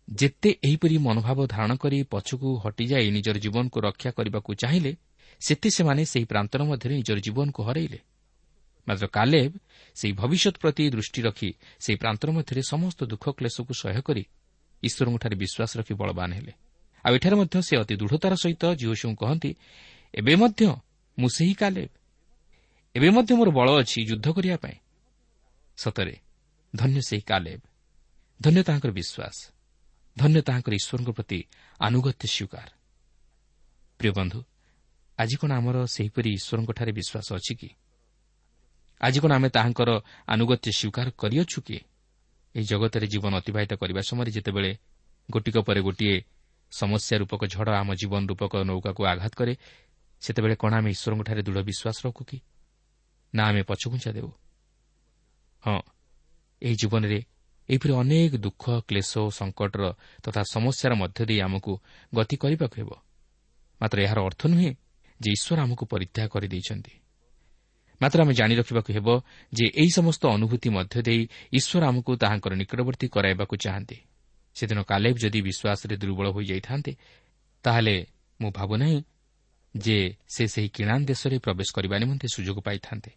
[0.07, 4.91] ଯେତେ ଏହିପରି ମନୋଭାବ ଧାରଣ କରି ପଛକୁ ହଟିଯାଇ ନିଜର ଜୀବନକୁ ରକ୍ଷା କରିବାକୁ ଚାହିଁଲେ
[5.39, 7.99] ସେତେ ସେମାନେ ସେହି ପ୍ରାନ୍ତର ମଧ୍ୟରେ ନିଜର ଜୀବନକୁ ହରାଇଲେ।
[8.87, 9.51] ମାତ୍ର କାଲେବ
[9.95, 14.23] ସେହି ଭବିଷ୍ୟତ ପ୍ରତି ଦୃଷ୍ଟି ରଖି ସେହି ପ୍ରାନ୍ତର ମଧ୍ୟରେ ସମସ୍ତ ଦୁଃଖ କ୍ଲେଶକୁ ସହ୍ୟ କରି
[14.83, 16.53] ଈଶ୍ୱରଙ୍କଠାରେ ବିଶ୍ୱାସ ରଖି ବଳବାନ ହେଲେ।
[17.05, 19.55] ଆଉ ଏଠାରେ ମଧ୍ୟ ସେ ଅତି ଦୃଢ଼ତାର ସହିତ ଜିଓସିଙ୍କୁ କହନ୍ତି
[20.15, 20.61] ଏବେ ମଧ୍ୟ
[21.19, 21.89] ମୁଁ ସେହି କାଲେବ।
[22.95, 24.77] ଏବେ ମଧ୍ୟ ମୋର ବଳ ଅଛି ଯୁଦ୍ଧ କରିବା ପାଇଁ।
[25.77, 26.15] ସତରେ
[26.75, 27.61] ଧନ୍ୟ ସେହି କାଲେବ।
[28.41, 29.37] ଧନ୍ୟ ତାହାଙ୍କର ବିଶ୍ୱାସ।
[30.17, 31.39] ଧନ୍ୟ ତାହାଙ୍କର ଈଶ୍ୱରଙ୍କ ପ୍ରତି
[31.79, 32.69] ଆନୁଗତ୍ୟ ସ୍ୱୀକାର।
[33.97, 34.43] ପ୍ରିୟ ବନ୍ଧୁ
[35.19, 37.69] ଆଜି କ'ଣ ଆମର ସେହିପରି ଈଶ୍ୱରଙ୍କଠାରେ ବିଶ୍ୱାସ ଅଛି କି?
[39.01, 39.89] ଆଜି କ'ଣ ଆମେ ତାହାଙ୍କର
[40.27, 41.77] ଆନୁଗତ୍ୟ ସ୍ୱୀକାର କରିଅଛୁ କି?
[42.55, 44.71] ଏହି ଜଗତରେ ଜୀବନ ଅତିବାହିତ କରିବା ସମୟରେ ଯେତେବେଳେ
[45.29, 46.15] ଗୋଟିକ ପରେ ଗୋଟିଏ
[46.71, 49.53] ସମସ୍ୟା ରୂପକ ଝଡ଼ ଆମ ଜୀବନ ରୂପକ ନୌକାକୁ ଆଘାତ କରେ
[50.21, 52.37] ସେତେବେଳେ କ'ଣ ଆମେ ଈଶ୍ୱରଙ୍କଠାରେ ଦୃଢ଼ ବିଶ୍ୱାସ ରଖୁ କି?
[53.35, 54.29] ନା ଆମେ ପଛଘୁଞ୍ଚା ଦେଉ।
[55.63, 55.79] ହଁ
[56.61, 57.19] ଏହି ଜୀବନରେ
[57.69, 59.83] ଏହିପରି ଅନେକ ଦୁଃଖ କ୍ଲେଶ ଓ ସଙ୍କଟର
[60.23, 61.73] ତଥା ସମସ୍ୟାର ମଧ୍ୟ ଦେଇ ଆମକୁ
[62.15, 62.91] ଗତି କରିବାକୁ ହେବ।
[63.81, 64.71] ମାତ୍ର ଏହାର ଅର୍ଥ ନୁହେଁ
[65.21, 66.93] ଯେ ଈଶ୍ୱର ଆମକୁ ପରିତ୍ୟାଗ କରିଦେଇଛନ୍ତି।
[68.01, 69.07] ମାତ୍ର ଆମେ ଜାଣି ରଖିବାକୁ ହେବ
[69.53, 71.21] ଯେ ଏହି ସମସ୍ତ ଅନୁଭୂତି ମଧ୍ୟ ଦେଇ
[71.53, 73.97] ଈଶ୍ୱର ଆମକୁ ତାହାଙ୍କର ନିକଟବର୍ତ୍ତୀ କରାଇବାକୁ ଚାହାନ୍ତି।
[74.55, 76.91] ସେଦିନ କାଲେବ ଯଦି ବିଶ୍ୱାସରେ ଦୁର୍ବଳ ହୋଇଯାଇଥାନ୍ତେ
[77.63, 77.95] ତାହେଲେ
[78.41, 78.97] ମୁଁ ଭାବୁନାହିଁ
[79.75, 79.97] ଯେ
[80.27, 83.11] ସେ ସେହି କିଣାନ୍ ଦେଶରେ ପ୍ରବେଶ କରିବା ନିମନ୍ତେ ସୁଯୋଗ ପାଇଥାନ୍ତେ।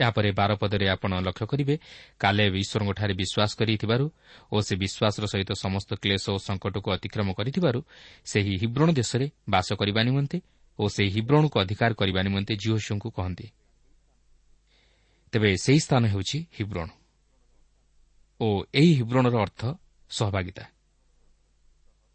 [0.00, 1.74] ଏହାପରେ ବାରପଦରେ ଆପଣ ଲକ୍ଷ୍ୟ କରିବେ
[2.18, 4.06] କାଲେବ ଈଶ୍ୱରଙ୍କଠାରେ ବିଶ୍ୱାସ କରିଥିବାରୁ
[4.52, 7.80] ଓ ସେ ବିଶ୍ୱାସର ସହିତ ସମସ୍ତ କ୍ଲେଶ ଓ ସଙ୍କଟକୁ ଅତିକ୍ରମ କରିଥିବାରୁ
[8.24, 10.38] ସେହି ହିବ୍ରଣ ଦେଶରେ ବାସ କରିବା ନିମନ୍ତେ
[10.78, 13.46] ଓ ସେହି ହିବ୍ରଣକୁ ଅଧିକାର କରିବା ନିମନ୍ତେ ଜିଓସିଓଙ୍କୁ କହନ୍ତି।
[15.32, 16.88] ତେବେ ସେହି ସ୍ଥାନ ହେଉଛି ହିବ୍ରଣ।
[18.40, 19.74] ଓ ଏହି ହିବ୍ରଣର ଅର୍ଥ
[20.10, 20.64] ସହଭାଗିତା।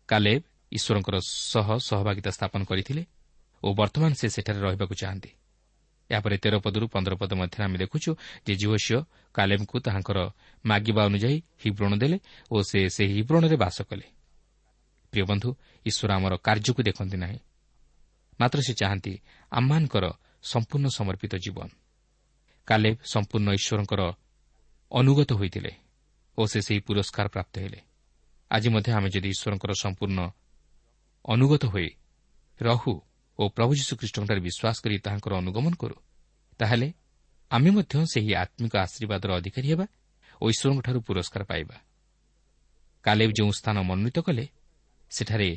[0.08, 3.06] କାଲେବ ଈଶ୍ୱରଙ୍କର ସହ ସହଭାଗିତା ସ୍ଥାପନ କରିଥିଲେ
[3.64, 5.30] ଓ ବର୍ତ୍ତମାନ ସେ ସେଠାରେ ରହିବାକୁ ଚାହାନ୍ତି।
[6.10, 8.16] ଏହାପରେ ତେର ପଦରୁ ପନ୍ଦର ପଦ ମଧ୍ୟରେ ଆମେ ଦେଖୁଛୁ
[8.48, 9.00] ଯେ ଜିଓସିଓ
[9.34, 10.20] କାଲେମ୍ଙ୍କୁ ତାହାଙ୍କର
[10.66, 12.20] ମାଗିବା ଅନୁଯାୟୀ ହିବ୍ରଣ ଦେଲେ
[12.52, 14.08] ଓ ସେ ସେହି ହିବ୍ରଣରେ ବାସ କଲେ।
[15.12, 15.50] ପ୍ରିୟ ବନ୍ଧୁ
[15.86, 17.40] ଈଶ୍ୱର ଆମର କାର୍ଯ୍ୟକୁ ଦେଖନ୍ତି ନାହିଁ।
[18.40, 19.14] ମାତ୍ର ସେ ଚାହାନ୍ତି
[19.52, 20.06] ଆମମାନଙ୍କର
[20.52, 21.70] ସମ୍ପୂର୍ଣ୍ଣ ସମର୍ପିତ ଜୀବନ।
[22.68, 24.02] କାଲେବ ସମ୍ପୂର୍ଣ୍ଣ ଈଶ୍ୱରଙ୍କର
[24.92, 25.72] ଅନୁଗତ ହୋଇଥିଲେ
[26.38, 27.80] ଓ ସେ ସେହି ପୁରସ୍କାର ପ୍ରାପ୍ତ ହେଲେ।
[28.52, 30.20] ଆଜି ମଧ୍ୟ ଆମେ ଯଦି ଈଶ୍ୱରଙ୍କର ସମ୍ପୂର୍ଣ୍ଣ
[31.26, 31.90] ଅନୁଗତ ହୋଇ
[32.60, 32.94] ରହୁ
[33.40, 35.98] ଓ ପ୍ରଭୁ ଯୀଶୁଖ୍ରୀଷ୍ଟଙ୍କଠାରେ ବିଶ୍ୱାସ କରି ତାହାଙ୍କର ଅନୁଗମନ କରୁ
[36.60, 36.88] ତାହେଲେ
[37.52, 39.86] ଆମେ ମଧ୍ୟ ସେହି ଆତ୍ମିକ ଆଶୀର୍ବାଦର ଅଧିକାରୀ ହେବା
[40.42, 41.78] ଓ ଈଶ୍ୱରଙ୍କଠାରୁ ପୁରସ୍କାର ପାଇବା।
[43.06, 44.46] କାଲେବ ଯେଉଁ ସ୍ଥାନ ମନୋନୀତ କଲେ
[45.12, 45.50] ସେଠାରେ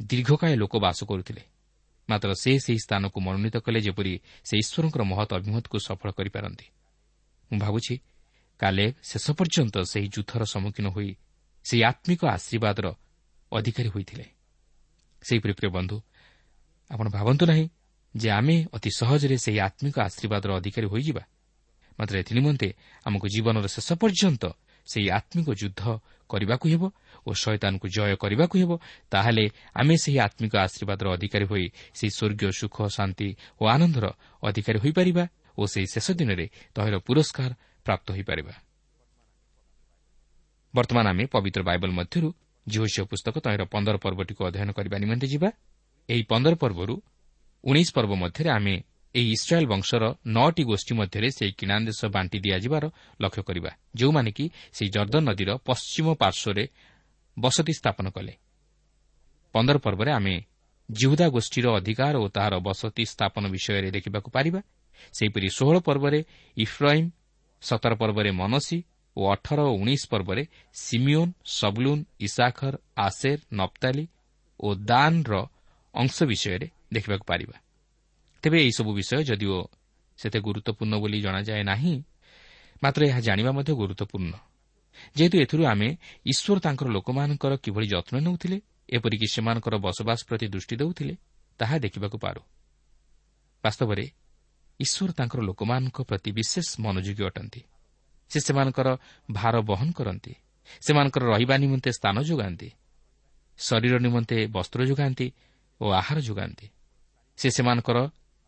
[0.00, 1.42] ଦୀର୍ଘକାଳ ଲୋକ ବାସ କରୁଥିଲେ।
[2.08, 4.12] ମାତ୍ର ସେ ସେହି ସ୍ଥାନକୁ ମନୋନୀତ କଲେ ଯେପରି
[4.44, 6.66] ସେ ଈଶ୍ୱରଙ୍କର ମହତ ଅଭିମତକୁ ସଫଳ କରିପାରନ୍ତି।
[7.50, 7.94] ମୁଁ ଭାବୁଛି
[8.60, 11.10] କାଲେବ ଶେଷ ପର୍ଯ୍ୟନ୍ତ ସେହି ଯୁଦ୍ଧର ସମ୍ମୁଖୀନ ହୋଇ
[11.64, 12.86] ସେହି ଆତ୍ମିକ ଆଶୀର୍ବାଦର
[13.52, 14.26] ଅଧିକାରୀ ହୋଇଥିଲେ।
[15.22, 15.96] ସେହିପରି ପ୍ରିୟ ବନ୍ଧୁ
[16.90, 17.66] ଆପଣ ଭାବନ୍ତୁ ନାହିଁ
[18.14, 21.22] ଯେ ଆମେ ଅତି ସହଜରେ ସେହି ଆତ୍ମିକ ଆଶୀର୍ବାଦର ଅଧିକାରୀ ହୋଇଯିବା।
[21.98, 22.68] ମାତ୍ର ଏଥିନିମନ୍ତେ
[23.06, 24.44] ଆମକୁ ଜୀବନର ଶେଷ ପର୍ଯ୍ୟନ୍ତ
[24.86, 25.82] ସେହି ଆତ୍ମିକ ଯୁଦ୍ଧ
[26.30, 26.82] କରିବାକୁ ହେବ
[27.26, 28.72] ଓ ଶୈତାନକୁ ଜୟ କରିବାକୁ ହେବ
[29.12, 29.44] ତାହେଲେ
[29.80, 31.66] ଆମେ ସେହି ଆତ୍ମିକ ଆଶୀର୍ବାଦର ଅଧିକାରୀ ହୋଇ
[31.98, 33.28] ସେହି ସ୍ୱର୍ଗୀୟ ସୁଖ ଶାନ୍ତି
[33.60, 34.06] ଓ ଆନନ୍ଦର
[34.42, 35.24] ଅଧିକାରୀ ହୋଇପାରିବା
[35.58, 37.50] ଓ ସେହି ଶେଷ ଦିନରେ ତହିଁର ପୁରସ୍କାର
[37.86, 38.54] ପ୍ରାପ୍ତ ହୋଇପାରିବା।
[40.74, 42.28] ବର୍ତ୍ତମାନ ଆମେ ପବିତ୍ର ବାଇବଲ ମଧ୍ୟରୁ
[42.66, 45.48] ଝିଓସିଓ ପୁସ୍ତକ ତହିଁର ପନ୍ଦର ପର୍ବଟିକୁ ଅଧ୍ୟୟନ କରିବା ନିମନ୍ତେ ଯିବା।
[46.08, 46.94] ଏହି ପନ୍ଦର ପର୍ବରୁ
[47.64, 48.74] ଉଣେଇଶ ପର୍ବ ମଧ୍ୟରେ ଆମେ
[49.14, 52.84] ଏହି ଇସ୍ରାଏଲ୍ ବଂଶର ନଅଟି ଗୋଷ୍ଠୀ ମଧ୍ୟରେ ସେହି କିଣାଦେଶ ବାଣ୍ଟି ଦିଆଯିବାର
[53.20, 54.44] ଲକ୍ଷ୍ୟ କରିବା ଯେଉଁମାନେ କି
[54.76, 56.64] ସେହି ଜର୍ଦ୍ଦନ ନଦୀର ପଶ୍ଚିମ ପାର୍ଶ୍ୱରେ
[57.38, 58.34] ବସତି ସ୍ଥାପନ କଲେ।
[59.52, 60.44] ପନ୍ଦର ପର୍ବରେ ଆମେ
[60.90, 64.60] ଜିହୁଦା ଗୋଷ୍ଠୀର ଅଧିକାର ଓ ତାହାର ବସତି ସ୍ଥାପନ ବିଷୟରେ ଦେଖିବାକୁ ପାରିବା।
[65.12, 66.24] ସେହିପରି ଷୋହଳ ପର୍ବରେ
[66.56, 67.10] ଇଫ୍ରାଇମ୍
[67.62, 68.84] ସତର ପର୍ବରେ ମନସି
[69.16, 70.42] ଓ ଅଠର ଓ ଉଣେଇଶ ପର୍ବରେ
[70.72, 74.04] ସିମିଓନ୍ ସବଲୁନ୍ ଇସାଖର ଆସେର ନପ୍ତାଲି
[74.60, 75.32] ଓ ଦାନ୍ର
[75.94, 77.56] ଅଂଶ ବିଷୟରେ ଦେଖିବାକୁ ପାରିବା।
[78.42, 79.58] ତେବେ ଏହିସବୁ ବିଷୟ ଯଦିଓ
[80.18, 81.94] ସେତେ ଗୁରୁତ୍ୱପୂର୍ଣ୍ଣ ବୋଲି ଜଣାଯାଏ ନାହିଁ
[82.82, 84.34] ମାତ୍ର ଏହା ଜାଣିବା ମଧ୍ୟ ଗୁରୁତ୍ୱପୂର୍ଣ୍ଣ।
[85.16, 85.88] ଯେହେତୁ ଏଥିରୁ ଆମେ
[86.26, 91.14] ଈଶ୍ୱର ତାଙ୍କର ଲୋକମାନଙ୍କର କିଭଳି ଯତ୍ନ ନେଉଥିଲେ ଏପରିକି ସେମାନଙ୍କର ବସବାସ ପ୍ରତି ଦୃଷ୍ଟି ଦେଉଥିଲେ
[91.60, 92.42] ତାହା ଦେଖିବାକୁ ପାରୁ।
[93.64, 94.04] ବାସ୍ତବରେ
[94.80, 97.60] ଈଶ୍ୱର ତାଙ୍କର ଲୋକମାନଙ୍କ ପ୍ରତି ବିଶେଷ ମନୋଯୋଗୀ ଅଟନ୍ତି।
[98.30, 98.88] ସେ ସେମାନଙ୍କର
[99.30, 100.32] ଭାର ବହନ କରନ୍ତି
[100.80, 102.68] ସେମାନଙ୍କର ରହିବା ନିମନ୍ତେ ସ୍ଥାନ ଯୋଗାନ୍ତି
[103.58, 105.26] ଶରୀର ନିମନ୍ତେ ବସ୍ତ୍ର ଯୋଗାନ୍ତି
[105.80, 106.66] ଓ ଆହାର ଯୋଗାନ୍ତି।
[107.38, 107.98] ସେ ସେମାନଙ୍କର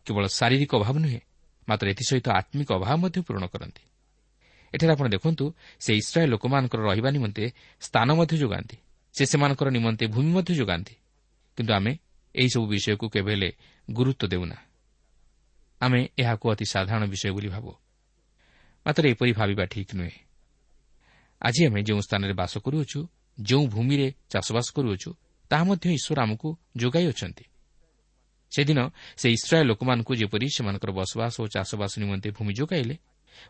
[0.05, 1.21] କେବଳ ଶାରୀରିକ ଅଭାବ ନୁହେଁ
[1.67, 3.83] ମାତ୍ର ଏଥିସହିତ ଆତ୍ମିକ ଅଭାବ ମଧ୍ୟ ପୂରଣ କରନ୍ତି।
[4.75, 5.45] ଏଠାରେ ଆପଣ ଦେଖନ୍ତୁ
[5.79, 8.77] ସେ ଇସ୍ରାଏଲ୍ ଲୋକମାନଙ୍କର ରହିବା ନିମନ୍ତେ ସ୍ଥାନ ମଧ୍ୟ ଯୋଗାନ୍ତି।
[9.13, 10.95] ସେ ସେମାନଙ୍କର ନିମନ୍ତେ ଭୂମି ମଧ୍ୟ ଯୋଗାନ୍ତି।
[11.57, 11.91] କିନ୍ତୁ ଆମେ
[12.35, 13.49] ଏହିସବୁ ବିଷୟକୁ କେବେ ହେଲେ
[13.91, 14.57] ଗୁରୁତ୍ୱ ଦେଉନା।
[15.81, 17.71] ଆମେ ଏହାକୁ ଅତି ସାଧାରଣ ବିଷୟ ବୋଲି ଭାବୁ।
[18.85, 20.15] ମାତ୍ର ଏପରି ଭାବିବା ଠିକ୍ ନୁହେଁ।
[21.41, 22.99] ଆଜି ଆମେ ଯେଉଁ ସ୍ଥାନରେ ବାସ କରୁଅଛୁ
[23.41, 25.09] ଯେଉଁ ଭୂମିରେ ଚାଷବାସ କରୁଅଛୁ
[25.49, 27.45] ତାହା ମଧ୍ୟ ଈଶ୍ୱର ଆମକୁ ଯୋଗାଇ ଅଛନ୍ତି।
[28.55, 28.79] ସେଦିନ
[29.17, 32.95] ସେ ଇସ୍ରାଏଲ୍ ଲୋକମାନଙ୍କୁ ଯେପରି ସେମାନଙ୍କର ବସବାସ ଓ ଚାଷବାସ ନିମନ୍ତେ ଭୂମି ଯୋଗାଇଲେ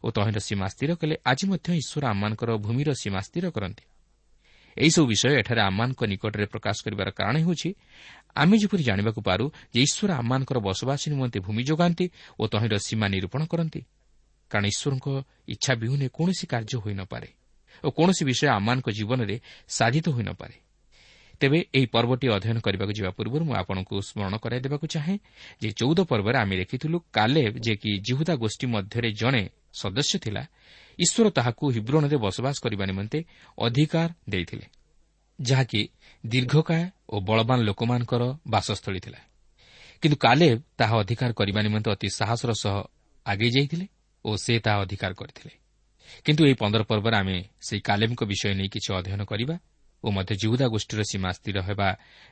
[0.03, 3.83] ଓ ତହିଁର ସୀମା ସ୍ଥିର କଲେ ଆଜି ମଧ୍ୟ ଈଶ୍ୱର ଆମମାନଙ୍କର ଭୂମିର ସୀମା ସ୍ଥିର କରନ୍ତି।
[4.77, 7.69] ଏହିସବୁ ବିଷୟ ଏଠାରେ ଆମମାନଙ୍କ ନିକଟରେ ପ୍ରକାଶ କରିବାର କାରଣ ହେଉଛି
[8.35, 12.05] ଆମେ ଯେପରି ଜାଣିବାକୁ ପାରୁ ଯେ ଈଶ୍ୱର ଆମମାନଙ୍କର ବସବାସ ନିମନ୍ତେ ଭୂମି ଯୋଗାନ୍ତି
[12.39, 13.81] ଓ ତହିଁର ସୀମା ନିରୂପଣ କରନ୍ତି
[14.51, 15.07] କାରଣ ଈଶ୍ୱରଙ୍କ
[15.47, 17.29] ଇଚ୍ଛା ବିହୁନେ କୌଣସି କାର୍ଯ୍ୟ ହୋଇନପାରେ
[17.83, 19.35] ଓ କୌଣସି ବିଷୟ ଆମମାନଙ୍କ ଜୀବନରେ
[19.67, 20.55] ସାଧିତ ହୋଇନପାରେ
[21.39, 25.17] ତେବେ ଏହି ପର୍ବଟି ଅଧ୍ୟୟନ କରିବାକୁ ଯିବା ପୂର୍ବରୁ ମୁଁ ଆପଣଙ୍କୁ ସ୍ମରଣ କରାଇ ଦେବାକୁ ଚାହେଁ
[25.61, 29.43] ଯେ ଚଉଦ ପର୍ବରେ ଆମେ ଦେଖିଥିଲୁ କାଲେବ ଯେ କି ଜିହୁଦା ଗୋଷ୍ଠୀ ମଧ୍ୟରେ ଜଣେ
[29.73, 30.43] ସଦସ୍ୟ ଥିଲା
[30.99, 33.19] ଈଶ୍ୱର ତାହାକୁ ହିବ୍ରଣରେ ବସବାସ କରିବା ନିମନ୍ତେ
[33.57, 34.65] ଅଧିକାର ଦେଇଥିଲେ
[35.39, 35.81] ଯାହାକି
[36.23, 39.19] ଦୀର୍ଘକାୟ ଓ ବଳବାନ ଲୋକମାନଙ୍କର ବାସସ୍ଥଳୀ ଥିଲା।
[40.01, 42.75] କିନ୍ତୁ କାଲେବ ତାହା ଅଧିକାର କରିବା ନିମନ୍ତେ ଅତି ସାହସର ସହ
[43.25, 43.85] ଆଗେଇ ଯାଇଥିଲେ
[44.25, 45.53] ଓ ସେ ତାହା ଅଧିକାର କରିଥିଲେ।
[46.25, 49.55] କିନ୍ତୁ ଏହି ପନ୍ଦର ପର୍ବରେ ଆମେ ସେହି କାଲେବଙ୍କ ବିଷୟ ନେଇ କିଛି ଅଧ୍ୟୟନ କରିବା
[50.05, 51.87] ଓ ମଧ୍ୟ ଜିହୁଦା ଗୋଷ୍ଠୀର ସୀମା ସ୍ଥିର ହେବା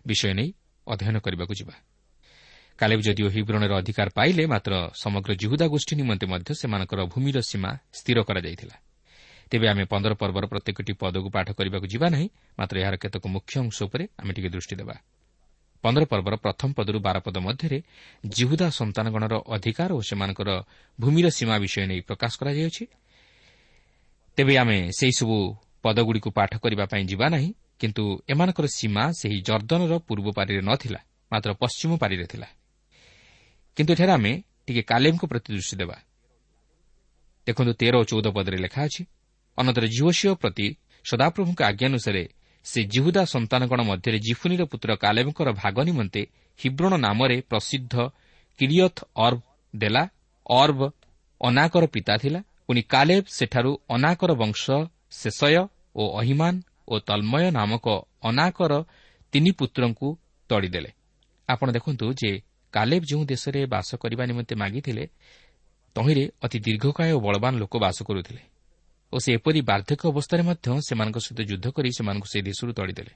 [0.07, 0.49] ବିଷୟ ନେଇ
[0.87, 1.75] ଅଧ୍ୟୟନ କରିବାକୁ ଯିବା।
[2.79, 8.17] କାଲେବ ଯଦିଓ ହିବ୍ରଣର ଅଧିକାର ପାଇଲେ ମାତ୍ର ସମଗ୍ର ଜିହୁଦା ଗୋଷ୍ଠୀ ନିମନ୍ତେ ମଧ୍ୟ ସେମାନଙ୍କର ଭୂମିର ସୀମା ସ୍ଥିର
[8.29, 8.75] କରାଯାଇଥିଲା।
[9.51, 12.27] ତେବେ ଆମେ ପନ୍ଦର ପର୍ବର ପ୍ରତ୍ୟେକଟି ପଦକୁ ପାଠ କରିବାକୁ ଯିବା ନାହିଁ
[12.59, 14.95] ମାତ୍ର ଏହାର କେତେକ ମୁଖ୍ୟ ଅଂଶ ଉପରେ ଆମେ ଟିକେ ଦୃଷ୍ଟି ଦେବା।
[15.83, 17.79] ପନ୍ଦର ପର୍ବର ପ୍ରଥମ ପଦରୁ ବାର ପଦ ମଧ୍ୟରେ
[18.33, 20.49] ଜିହୁଦା ସନ୍ତାନଗଣର ଅଧିକାର ଓ ସେମାନଙ୍କର
[20.99, 22.83] ଭୂମିର ସୀମା ବିଷୟ ନେଇ ପ୍ରକାଶ କରାଯାଇଅଛି
[24.37, 25.35] ତେବେ ଆମେ ସେହିସବୁ
[25.83, 27.49] ପଦଗୁଡ଼ିକୁ ପାଠ କରିବା ପାଇଁ ଯିବା ନାହିଁ
[27.83, 30.99] କିନ୍ତୁ ଏମାନଙ୍କର ସୀମା ସେହି ଜର୍ଦ୍ଦନର ପୂର୍ବ ପାରିରେ ନ ଥିଲା
[31.31, 32.47] ମାତ୍ର ପଶ୍ଚିମ ପାରିରେ ଥିଲା।
[33.77, 34.31] କିନ୍ତୁ ଏଠାରେ ଆମେ
[34.65, 35.97] ଟିକେ କାଲେମଙ୍କ ପ୍ରତି ଦୃଷ୍ଟି ଦେବା।
[37.47, 39.01] ଦେଖନ୍ତୁ ତେର ଓ ଚଉଦ ପଦରେ ଲେଖା ଅଛି
[39.57, 40.67] ଅନନ୍ତର ଜିଓସିଓ ପ୍ରତି
[41.05, 42.23] ସଦାପ୍ରଭୁଙ୍କ ଆଜ୍ଞାନୁସାରେ
[42.65, 46.21] ସେ ଜିହୁଦା ସନ୍ତାନଗଣ ମଧ୍ୟରେ ଜିଫୁନିର ପୁତ୍ର କାଲେମଙ୍କର ଭାଗ ନିମନ୍ତେ
[46.59, 47.95] ହିବ୍ରଣ ନାମରେ ପ୍ରସିଦ୍ଧ
[48.59, 49.43] କିରିୟଥ ଅର୍ବ
[49.73, 50.03] ଦେଲା।
[50.45, 50.81] ଅର୍ବ
[51.41, 54.63] ଅନାକର ପିତା ଥିଲା। ପୁଣି କାଲେବ ସେଠାରୁ ଅନାକର ବଂଶ
[55.11, 55.55] ଶେଷୟ
[55.95, 56.55] ଓ ଅହିମାନ
[56.87, 57.85] ଓ ତନ୍ମୟ ନାମକ
[58.23, 58.73] ଅନାକର
[59.33, 60.07] ତିନି ପୁତ୍ରଙ୍କୁ
[60.49, 60.91] ତଡ଼ିଦେଲେ।
[61.49, 62.31] ଆପଣ ଦେଖନ୍ତୁ ଯେ
[62.73, 65.03] କାଲେବ ଯେଉଁ ଦେଶରେ ବାସ କରିବା ନିମନ୍ତେ ମାଗିଥିଲେ
[65.95, 68.43] ତହିଁରେ ଅତି ଦୀର୍ଘକାୟ ଓ ବଳବାନ ଲୋକ ବାସ କରୁଥିଲେ
[69.13, 73.13] ଓ ସେ ଏପରି ବାର୍ଦ୍ଧକ୍ୟ ଅବସ୍ଥାରେ ମଧ୍ୟ ସେମାନଙ୍କ ସହିତ ଯୁଦ୍ଧ କରି ସେମାନଙ୍କୁ ସେହି ଦେଶରୁ ତଡ଼ିଦେଲେ।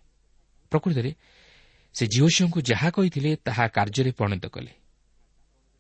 [0.72, 1.12] ପ୍ରକୃତରେ
[1.96, 4.72] ସେ ଝିଅଝିଅଙ୍କୁ ଯାହା କହିଥିଲେ ତାହା କାର୍ଯ୍ୟରେ ପରିଣତ କଲେ।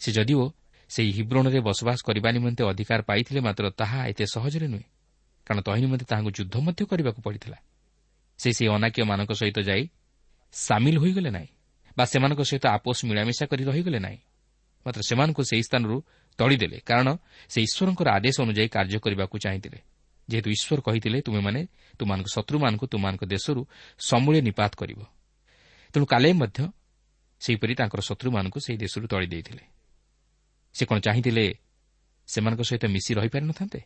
[0.01, 0.43] ସେ ଯଦିଓ
[0.89, 4.85] ସେହି ହିବ୍ରଣରେ ବସବାସ କରିବା ନିମନ୍ତେ ଅଧିକାର ପାଇଥିଲେ ମାତ୍ର ତାହା ଏତେ ସହଜରେ ନୁହେଁ
[5.47, 7.57] କାରଣ ତହିଁ ନିମନ୍ତେ ତାହାଙ୍କୁ ଯୁଦ୍ଧ ମଧ୍ୟ କରିବାକୁ ପଡ଼ିଥିଲା।
[8.37, 9.83] ସେ ସେହି ଅନାକ୍ୟମାନଙ୍କ ସହିତ ଯାଇ
[10.51, 11.49] ସାମିଲ ହୋଇଗଲେ ନାହିଁ
[11.97, 14.19] ବା ସେମାନଙ୍କ ସହିତ ଆପୋଷ ମିଳାମିଶା କରି ରହିଗଲେ ନାହିଁ।
[14.85, 15.95] ମାତ୍ର ସେମାନଙ୍କୁ ସେହି ସ୍ଥାନରୁ
[16.37, 17.07] ତଳିଦେଲେ କାରଣ
[17.49, 19.79] ସେ ଈଶ୍ୱରଙ୍କର ଆଦେଶ ଅନୁଯାୟୀ କାର୍ଯ୍ୟ କରିବାକୁ ଚାହିଁଥିଲେ।
[20.29, 21.61] ଯେହେତୁ ଈଶ୍ୱର କହିଥିଲେ ତୁମେମାନେ
[21.99, 23.61] ତୁମମାନଙ୍କ ଶତ୍ରୁମାନଙ୍କୁ ତୁମମାନଙ୍କ ଦେଶରୁ
[23.99, 24.99] ସମୂଳେ ନିପାତ କରିବ।
[25.93, 26.59] ତେଣୁ କାଲେ ମଧ୍ୟ
[27.39, 29.63] ସେହିପରି ତାଙ୍କର ଶତ୍ରୁମାନଙ୍କୁ ସେହି ଦେଶରୁ ତଳି ଦେଇଥିଲେ।
[30.73, 31.45] ସେ କ'ଣ ଚାହିଁଥିଲେ
[32.27, 33.81] ସେମାନଙ୍କ ସହିତ ମିଶି ରହିପାରିନଥାନ୍ତେ?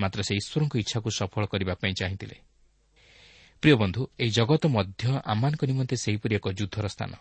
[0.00, 2.36] ମାତ୍ର ସେ ଈଶ୍ୱରଙ୍କ ଇଚ୍ଛାକୁ ସଫଳ କରିବା ପାଇଁ ଚାହିଁଥିଲେ।
[3.62, 7.12] ପ୍ରିୟ ବନ୍ଧୁ ଏହି ଜଗତ ମଧ୍ୟ ଆମମାନଙ୍କ ନିମନ୍ତେ ସେହିପରି ଏକ ଯୁଦ୍ଧର ସ୍ଥାନ।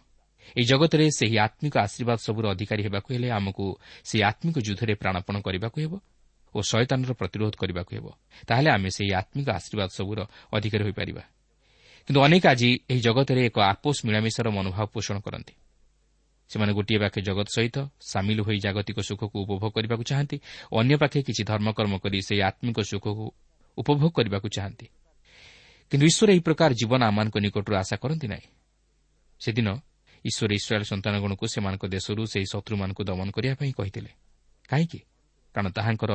[0.56, 3.66] ଏହି ଜଗତରେ ସେହି ଆତ୍ମିକ ଆଶୀର୍ବାଦ ସବୁର ଅଧିକାରୀ ହେବାକୁ ହେଲେ ଆମକୁ
[4.04, 5.94] ସେହି ଆତ୍ମିକ ଯୁଦ୍ଧରେ ପ୍ରାଣପଣ କରିବାକୁ ହେବ
[6.56, 8.06] ଓ ଶୟତାନର ପ୍ରତିରୋଧ କରିବାକୁ ହେବ।
[8.48, 10.20] ତାହେଲେ ଆମେ ସେହି ଆତ୍ମିକ ଆଶୀର୍ବାଦ ସବୁର
[10.54, 11.24] ଅଧିକାରୀ ହୋଇପାରିବା।
[12.08, 15.54] କିନ୍ତୁ ଅନେକ ଆଜି ଏହି ଜଗତରେ ଏକ ଆପୋଷ ମିଳାମିଶାର ମନୋଭାବ ପୋଷଣ କରନ୍ତି।
[16.50, 17.78] ସେମାନେ ଗୋଟିଏ ପାଖେ ଜଗତ ସହିତ
[18.12, 20.38] ସାମିଲ ହୋଇ ଜାଗତିକ ସୁଖକୁ ଉପଭୋଗ କରିବାକୁ ଚାହାନ୍ତି
[20.72, 23.26] ଅନ୍ୟ ପାଖେ କିଛି ଧର୍ମକର୍ମ କରି ସେହି ଆତ୍ମିକ ସୁଖକୁ
[23.78, 24.86] ଉପଭୋଗ କରିବାକୁ ଚାହାନ୍ତି।
[25.92, 28.48] କିନ୍ତୁ ଈଶ୍ୱର ଏହି ପ୍ରକାର ଜୀବନ ଆମମାନଙ୍କ ନିକଟରୁ ଆଶା କରନ୍ତି ନାହିଁ।
[29.42, 29.68] ସେଦିନ
[30.26, 34.12] ଈଶ୍ୱର ଇସ୍ରାଏଲ୍ ସନ୍ତାନଗଣକୁ ସେମାନଙ୍କ ଦେଶରୁ ସେହି ଶତ୍ରୁମାନଙ୍କୁ ଦମନ କରିବା ପାଇଁ କହିଥିଲେ।
[34.70, 35.00] କାହିଁକି?
[35.56, 36.12] କାରଣ ତାହାଙ୍କର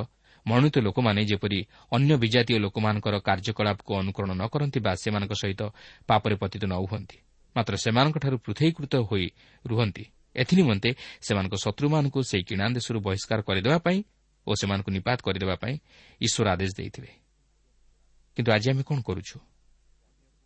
[0.47, 1.59] ମନୋନୀତ ଲୋକମାନେ ଯେପରି
[1.93, 5.63] ଅନ୍ୟ ବିଜାତୀୟ ଲୋକମାନଙ୍କର କାର୍ଯ୍ୟକଳାପକୁ ଅନୁକରଣ ନ କରନ୍ତି ବା ସେମାନଙ୍କ ସହିତ
[6.07, 7.19] ପାପରେ ପତିତ ନ ହୁଅନ୍ତି
[7.57, 9.27] ମାତ୍ର ସେମାନଙ୍କଠାରୁ ପୃଥକୀକୃତ ହୋଇ
[9.67, 10.05] ରୁହନ୍ତି।
[10.37, 10.91] ଏଥିନିମନ୍ତେ
[11.27, 13.99] ସେମାନଙ୍କ ଶତ୍ରୁମାନଙ୍କୁ ସେହି କିଣା ଦେଶରୁ ବହିଷ୍କାର କରିଦେବା ପାଇଁ
[14.47, 15.75] ଓ ସେମାନଙ୍କୁ ନିପାତ କରିଦେବା ପାଇଁ
[16.21, 17.11] ଈଶ୍ୱର ଆଦେଶ ଦେଇଥିଲେ।
[18.37, 19.50] କିନ୍ତୁ ଆଜି ଆମେ କ'ଣ କରୁଛୁ?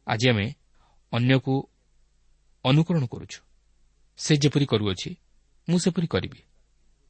[0.07, 0.55] ଆଜି ଆମେ
[1.12, 1.69] ଅନ୍ୟକୁ
[2.64, 3.40] ଅନୁକରଣ କରୁଛୁ।
[4.17, 5.17] ସେ ଯେପରି କରୁଅଛି
[5.69, 6.40] ମୁଁ ସେପରି କରିବି।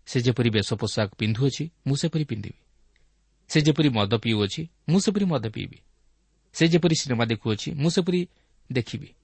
[0.07, 2.61] ସେ ଯେପରି ବେଶ ପୋଷାକ ପିନ୍ଧୁଅଛି ମୁଁ ସେପରି ପିନ୍ଧିବି।
[3.49, 5.79] ସେ ଯେପରି ମଦ ପିଉଅଛି ମୁଁ ସେପରି ମଦ ପିଇବି।
[6.53, 8.29] ସେ ଯେପରି ସିନେମା ଦେଖୁଅଛି ମୁଁ ସେପରି
[8.73, 9.15] ଦେଖିବି।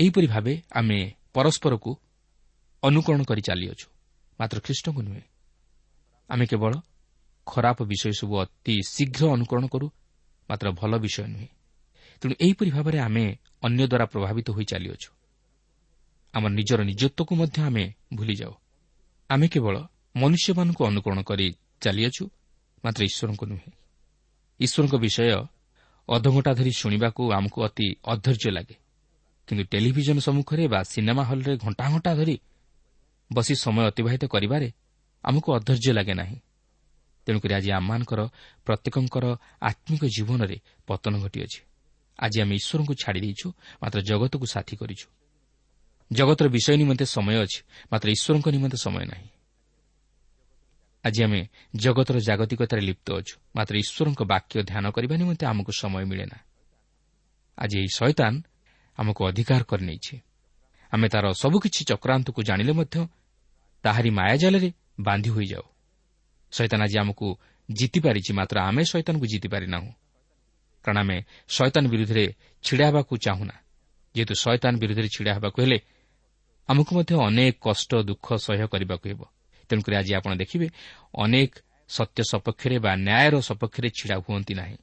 [0.00, 1.96] ଏହିପରି ଭାବେ ଆମେ ପରସ୍ପରକୁ
[2.82, 3.86] ଅନୁକରଣ କରି ଚାଲିଅଛୁ।
[4.40, 5.22] ମାତ୍ର ଖ୍ରୀଷ୍ଟଙ୍କୁ ନୁହେଁ।
[6.28, 6.72] ଆମେ କେବଳ
[7.46, 9.90] ଖରାପ ବିଷୟ ସବୁ ଅତି ଶୀଘ୍ର ଅନୁକରଣ କରୁ
[10.50, 11.48] ମାତ୍ର ଭଲ ବିଷୟ ନୁହେଁ।
[12.22, 15.10] ତେଣୁ ଏହିପରି ଭାବରେ ଆମେ ଅନ୍ୟ ଦ୍ୱାରା ପ୍ରଭାବିତ ହୋଇ ଚାଲିଅଛୁ।
[16.34, 18.54] ଆମର ନିଜର ନିଜତ୍ୱକୁ ମଧ୍ୟ ଆମେ ଭୁଲିଯାଉ।
[19.30, 19.76] ଆମେ କେବଳ
[20.16, 22.30] ମନୁଷ୍ୟମାନଙ୍କୁ ଅନୁକରଣ କରି ଚାଲିଅଛୁ
[22.84, 23.70] ମାତ୍ର ଈଶ୍ୱରଙ୍କୁ ନୁହେଁ।
[24.60, 25.46] ଈଶ୍ୱରଙ୍କ ବିଷୟ
[26.08, 28.74] ଅଧଘଣ୍ଟା ଧରି ଶୁଣିବାକୁ ଆମକୁ ଅତି ଅଧୈର୍ଯ୍ୟ ଲାଗେ।
[29.48, 32.38] କିନ୍ତୁ ଟେଲିଭିଜନ ସମ୍ମୁଖରେ ବା ସିନେମା ହଲ୍ରେ ଘଣ୍ଟା ଘଣ୍ଟା ଧରି
[33.32, 34.72] ବସି ସମୟ ଅତିବାହିତ କରିବାରେ
[35.24, 36.38] ଆମକୁ ଅଧୈର୍ଯ୍ୟ ଲାଗେ ନାହିଁ।
[37.26, 38.20] ତେଣୁକରି ଆଜି ଆମମାନଙ୍କର
[38.66, 39.24] ପ୍ରତ୍ୟେକଙ୍କର
[39.60, 40.56] ଆତ୍ମିକ ଜୀବନରେ
[40.86, 41.60] ପତନ ଘଟିଅଛି।
[42.22, 43.48] ଆଜି ଆମେ ଈଶ୍ୱରଙ୍କୁ ଛାଡ଼ି ଦେଇଛୁ
[43.82, 45.06] ମାତ୍ର ଜଗତକୁ ସାଥୀ କରିଛୁ।
[46.10, 47.60] ଜଗତର ବିଷୟ ନିମନ୍ତେ ସମୟ ଅଛି
[47.92, 49.28] ମାତ୍ର ଈଶ୍ୱରଙ୍କ ନିମନ୍ତେ ସମୟ ନାହିଁ।
[51.04, 51.40] ଆଜି ଆମେ
[51.76, 56.38] ଜଗତର ଜାଗତିକତାରେ ଲିପ୍ତ ଅଛୁ ମାତ୍ର ଈଶ୍ୱରଙ୍କ ବାକ୍ୟ ଧ୍ୟାନ କରିବା ନିମନ୍ତେ ଆମକୁ ସମୟ ମିଳେ ନା
[57.58, 58.34] ଆଜି ଏହି ଶୟତାନ
[58.98, 60.14] ଆମକୁ ଅଧିକାର କରିନେଇଛି।
[60.92, 62.96] ଆମେ ତା'ର ସବୁକିଛି ଚକ୍ରାନ୍ତକୁ ଜାଣିଲେ ମଧ୍ୟ
[63.84, 64.68] ତାହାରି ମାୟାଜାଲରେ
[65.00, 65.66] ବାନ୍ଧି ହୋଇଯାଉ।
[66.52, 67.26] ଶୈତାନ ଆଜି ଆମକୁ
[67.68, 69.92] ଜିତିପାରିଛି ମାତ୍ର ଆମେ ଶୈତାନକୁ ଜିତିପାରିନାହୁଁ।
[70.84, 72.24] କାରଣ ଆମେ ଶୈତାନ ବିରୁଦ୍ଧରେ
[72.64, 73.54] ଛିଡ଼ା ହେବାକୁ ଚାହୁଁନା।
[74.14, 75.78] ଯେହେତୁ ଶୈତାନ ବିରୁଦ୍ଧରେ ଛିଡ଼ା ହେବାକୁ ହେଲେ
[76.68, 79.22] ଆମକୁ ମଧ୍ୟ ଅନେକ କଷ୍ଟ ଦୁଃଖ ସହ୍ୟ କରିବାକୁ ହେବ।
[79.68, 80.66] ତେଣୁକରି ଆଜି ଆପଣ ଦେଖିବେ
[81.18, 81.52] ଅନେକ
[81.88, 84.76] ସତ୍ୟ ସପକ୍ଷରେ ବା ନ୍ୟାୟର ସପକ୍ଷରେ ଛିଡ଼ା ହୁଅନ୍ତି ନାହିଁ।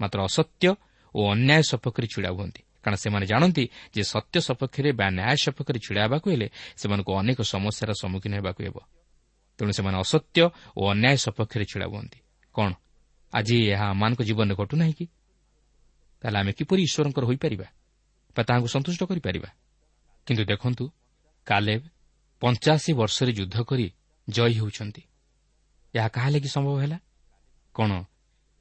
[0.00, 0.74] ମାତ୍ର ଅସତ୍ୟ
[1.14, 6.02] ଓ ଅନ୍ୟାୟ ସପକ୍ଷରେ ଛିଡ଼ା ହୁଅନ୍ତି। କାରଣ ସେମାନେ ଜାଣନ୍ତି ଯେ ସତ୍ୟ ସପକ୍ଷରେ ବା ନ୍ୟାୟ ସପକ୍ଷରେ ଛିଡ଼ା
[6.02, 8.78] ହେବାକୁ ହେଲେ ସେମାନଙ୍କୁ ଅନେକ ସମସ୍ୟାର ସମ୍ମୁଖୀନ ହେବାକୁ ହେବ।
[9.58, 10.40] ତେଣୁ ସେମାନେ ଅସତ୍ୟ
[10.76, 12.18] ଓ ଅନ୍ୟାୟ ସପକ୍ଷରେ ଛିଡ଼ା ହୁଅନ୍ତି।
[12.54, 12.72] କ'ଣ?
[13.32, 15.06] ଆଜି ଏହା ଆମମାନଙ୍କ ଜୀବନରେ ଘଟୁନାହିଁ କି?
[16.22, 17.64] ତାହେଲେ ଆମେ କିପରି ଈଶ୍ୱରଙ୍କର ହୋଇପାରିବା
[18.36, 19.48] ବା ତାହାଙ୍କୁ ସନ୍ତୁଷ୍ଟ କରିପାରିବା।
[20.26, 20.90] କିନ୍ତୁ ଦେଖନ୍ତୁ
[21.46, 21.82] କାଲେବ
[22.40, 23.92] ପଞ୍ଚାଅଶୀ ବର୍ଷରେ ଯୁଦ୍ଧ କରି
[24.28, 25.02] ଜୟୀ ହେଉଛନ୍ତି।
[25.94, 26.98] ଏହା କାହା ଲାଗି ସମ୍ଭବ ହେଲା?
[27.74, 28.04] କ'ଣ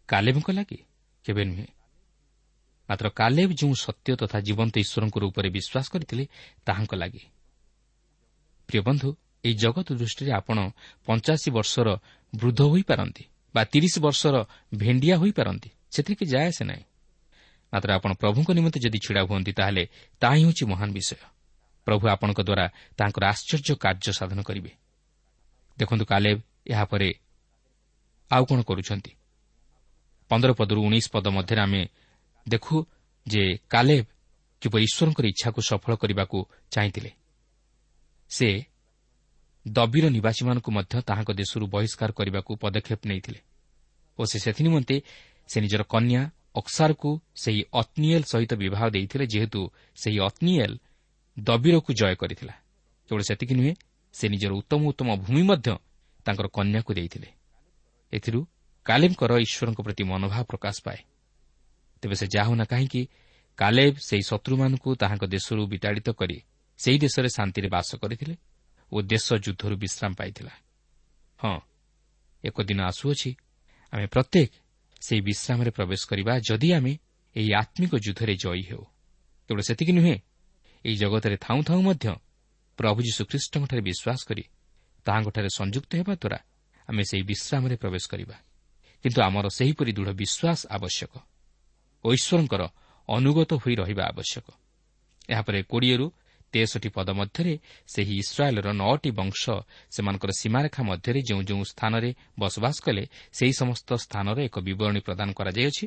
[0.07, 0.79] କାଲେବଙ୍କ ଲାଗି?
[1.23, 1.67] କେବେ ନୁହେଁ।
[2.89, 6.27] ମାତ୍ର କାଲେବ ଯେଉଁ ସତ୍ୟ ତଥା ଜୀବନ୍ତ ଈଶ୍ୱରଙ୍କ ଉପରେ ବିଶ୍ୱାସ କରିଥିଲେ
[6.65, 7.23] ତାହାଙ୍କ ଲାଗି।
[8.67, 9.15] ପ୍ରିୟ ବନ୍ଧୁ
[9.45, 10.69] ଏହି ଜଗତ ଦୃଷ୍ଟିରେ ଆପଣ
[11.05, 11.97] ପଞ୍ଚାଅଶୀ ବର୍ଷର
[12.35, 13.23] ବୃଦ୍ଧ ହୋଇପାରନ୍ତି
[13.55, 16.83] ବା ତିରିଶ ବର୍ଷର ଭେଣ୍ଡିଆ ହୋଇପାରନ୍ତି। ସେଥିରେ କି ଯାଏ ଆସେ ନାହିଁ।
[17.73, 19.83] ମାତ୍ର ଆପଣ ପ୍ରଭୁଙ୍କ ନିମନ୍ତେ ଯଦି ଛିଡ଼ା ହୁଅନ୍ତି ତାହେଲେ
[20.21, 21.15] ତାହା ହିଁ ହେଉଛି ମହାନ ବିଷୟ।
[21.87, 22.65] ପ୍ରଭୁ ଆପଣଙ୍କ ଦ୍ୱାରା
[22.97, 24.71] ତାଙ୍କର ଆଶ୍ଚର୍ଯ୍ୟ କାର୍ଯ୍ୟ ସାଧନ କରିବେ।
[25.77, 27.09] ଦେଖନ୍ତୁ କାଲେବ ଏହାପରେ
[28.31, 29.11] ଆଉ କ'ଣ କରୁଛନ୍ତି?
[30.29, 31.81] ପନ୍ଦର ପଦରୁ ଉଣେଇଶ ପଦ ମଧ୍ୟରେ ଆମେ
[32.49, 32.75] ଦେଖୁ
[33.27, 34.05] ଯେ କାଲେବ
[34.61, 36.37] କିପରି ଈଶ୍ୱରଙ୍କର ଇଚ୍ଛାକୁ ସଫଳ କରିବାକୁ
[36.71, 37.11] ଚାହିଁଥିଲେ।
[38.29, 38.49] ସେ
[39.67, 43.39] ଦବିର ନିବାସୀମାନଙ୍କୁ ମଧ୍ୟ ତାହାଙ୍କ ଦେଶରୁ ବହିଷ୍କାର କରିବାକୁ ପଦକ୍ଷେପ ନେଇଥିଲେ।
[44.19, 44.95] ଓ ସେ ସେଥିନିମନ୍ତେ
[45.47, 46.21] ସେ ନିଜର କନ୍ୟା
[46.59, 49.61] ଅକ୍ସାରକୁ ସେହି ଅତ୍ନିଏଲ୍ ସହିତ ବିବାହ ଦେଇଥିଲେ ଯେହେତୁ
[49.95, 50.75] ସେହି ଅତ୍ନିଏଲ୍
[51.37, 52.53] ଦବିରକୁ ଜୟ କରିଥିଲା।
[53.09, 53.73] କେବଳ ସେତିକି ନୁହେଁ
[54.13, 55.69] ସେ ନିଜର ଉତ୍ତମ ଉତ୍ତମ ଭୂମି ମଧ୍ୟ
[56.25, 57.29] ତାଙ୍କର କନ୍ୟାକୁ ଦେଇଥିଲେ।
[58.13, 58.39] ଏଥିରୁ
[58.85, 60.99] କାଲେବଙ୍କର ଈଶ୍ୱରଙ୍କ ପ୍ରତି ମନୋଭାବ ପ୍ରକାଶ ପାଏ।
[62.03, 63.01] ତେବେ ସେ ଯାହା ହେଉନା କାହିଁକି
[63.59, 66.37] କାଲେବ ସେହି ଶତ୍ରୁମାନଙ୍କୁ ତାହାଙ୍କ ଦେଶରୁ ବିତାଡ଼ିତ କରି
[66.79, 68.35] ସେହି ଦେଶରେ ଶାନ୍ତିରେ ବାସ କରିଥିଲେ
[68.91, 70.53] ଓ ଦେଶ ଯୁଦ୍ଧରୁ ବିଶ୍ରାମ ପାଇଥିଲା।
[71.39, 71.57] ହଁ
[72.43, 73.29] ଏକ ଦିନ ଆସୁଅଛି
[73.93, 74.51] ଆମେ ପ୍ରତ୍ୟେକ
[75.01, 76.93] ସେହି ବିଶ୍ରାମରେ ପ୍ରବେଶ କରିବା ଯଦି ଆମେ
[77.35, 78.83] ଏହି ଆତ୍ମିକ ଯୁଦ୍ଧରେ ଜୟୀ ହେଉ।
[79.47, 80.17] କେବଳ ସେତିକି ନୁହେଁ
[80.85, 82.07] ଏହି ଜଗତରେ ଥାଉଁ ଥାଉଁ ମଧ୍ୟ
[82.77, 84.43] ପ୍ରଭୁ ଯୀଶୁଖ୍ରୀଷ୍ଟଙ୍କଠାରେ ବିଶ୍ୱାସ କରି
[85.05, 86.39] ତାହାଙ୍କଠାରେ ସଂଯୁକ୍ତ ହେବା ଦ୍ୱାରା
[86.87, 88.37] ଆମେ ସେହି ବିଶ୍ରାମରେ ପ୍ରବେଶ କରିବା।
[89.03, 91.13] କିନ୍ତୁ ଆମର ସେହିପରି ଦୃଢ଼ ବିଶ୍ୱାସ ଆବଶ୍ୟକ।
[92.05, 92.61] ଓ ଈଶ୍ୱରଙ୍କର
[93.09, 94.47] ଅନୁଗତ ହୋଇ ରହିବା ଆବଶ୍ୟକ।
[95.29, 96.11] ଏହାପରେ କୋଡ଼ିଏରୁ
[96.53, 97.53] ତେଷଠି ପଦ ମଧ୍ୟରେ
[97.87, 99.41] ସେହି ଇସ୍ରାଏଲ୍ର ନଅଟି ବଂଶ
[99.95, 103.03] ସେମାନଙ୍କର ସୀମାରେଖା ମଧ୍ୟରେ ଯେଉଁ ଯେଉଁ ସ୍ଥାନରେ ବସବାସ କଲେ
[103.37, 105.85] ସେହି ସମସ୍ତ ସ୍ଥାନର ଏକ ବିବରଣୀ ପ୍ରଦାନ କରାଯାଇଅଛି।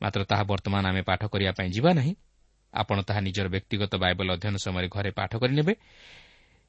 [0.00, 2.14] ମାତ୍ର ତାହା ବର୍ତ୍ତମାନ ଆମେ ପାଠ କରିବା ପାଇଁ ଯିବା ନାହିଁ।
[2.74, 5.74] ଆପଣ ତାହା ନିଜର ବ୍ୟକ୍ତିଗତ ବାଇବଲ ଅଧ୍ୟୟନ ସମୟରେ ଘରେ ପାଠ କରିନେବେ।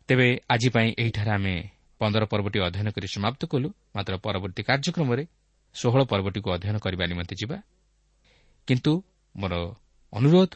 [0.09, 1.55] ତେବେ ଆଜି ପାଇଁ ଏହିଠାରେ ଆମେ
[1.99, 5.23] ପନ୍ଦର ପର୍ବଟି ଅଧ୍ୟୟନ କରି ସମାପ୍ତ କଲୁ। ମାତ୍ର ପରବର୍ତ୍ତୀ କାର୍ଯ୍ୟକ୍ରମରେ
[5.75, 7.57] ଷୋହଳ ପର୍ବଟିକୁ ଅଧ୍ୟୟନ କରିବା ନିମନ୍ତେ ଯିବା।
[8.67, 8.91] କିନ୍ତୁ
[9.35, 9.53] ମୋର
[10.13, 10.51] ଅନୁରୋଧ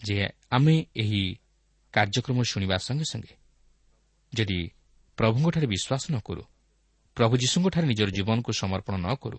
[0.00, 0.16] ଯେ
[0.50, 1.22] ଆମେ ଏହି
[1.92, 3.34] କାର୍ଯ୍ୟକ୍ରମ ଶୁଣିବା ସଙ୍ଗେ ସଙ୍ଗେ
[4.32, 4.58] ଯଦି
[5.18, 6.42] ପ୍ରଭୁଙ୍କଠାରେ ବିଶ୍ୱାସ ନ କରୁ
[7.16, 9.38] ପ୍ରଭୁ ଯୀଶୁଙ୍କଠାରେ ନିଜର ଜୀବନକୁ ସମର୍ପଣ ନ କରୁ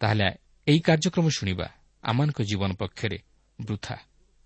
[0.00, 0.28] ତାହେଲେ
[0.66, 1.66] ଏହି କାର୍ଯ୍ୟକ୍ରମ ଶୁଣିବା
[2.04, 3.18] ଆମମାନଙ୍କ ଜୀବନ ପକ୍ଷରେ
[3.60, 3.96] ବୃଥା।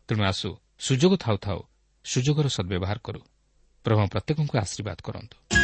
[0.08, 1.58] ତେଣୁ ଆସୁ ସୁଯୋଗ ଥାଉ ଥାଉ
[2.04, 3.20] ସୁଯୋଗର ସଦ୍ବ୍ୟବହାର କରୁ।
[3.84, 5.63] ପ୍ରଭୁ ପ୍ରତ୍ୟେକଙ୍କୁ ଆଶୀର୍ବାଦ କରନ୍ତୁ।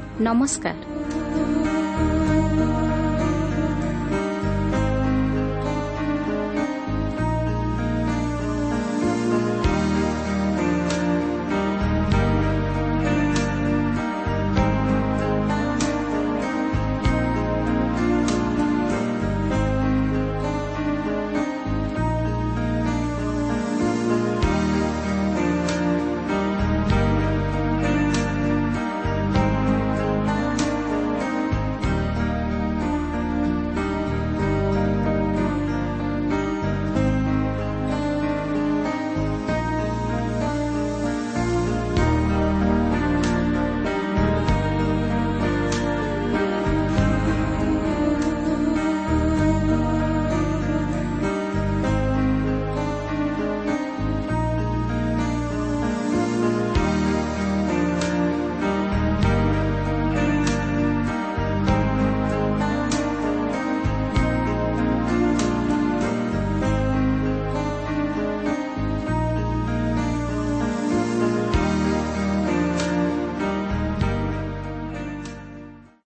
[0.21, 0.77] নমস্কার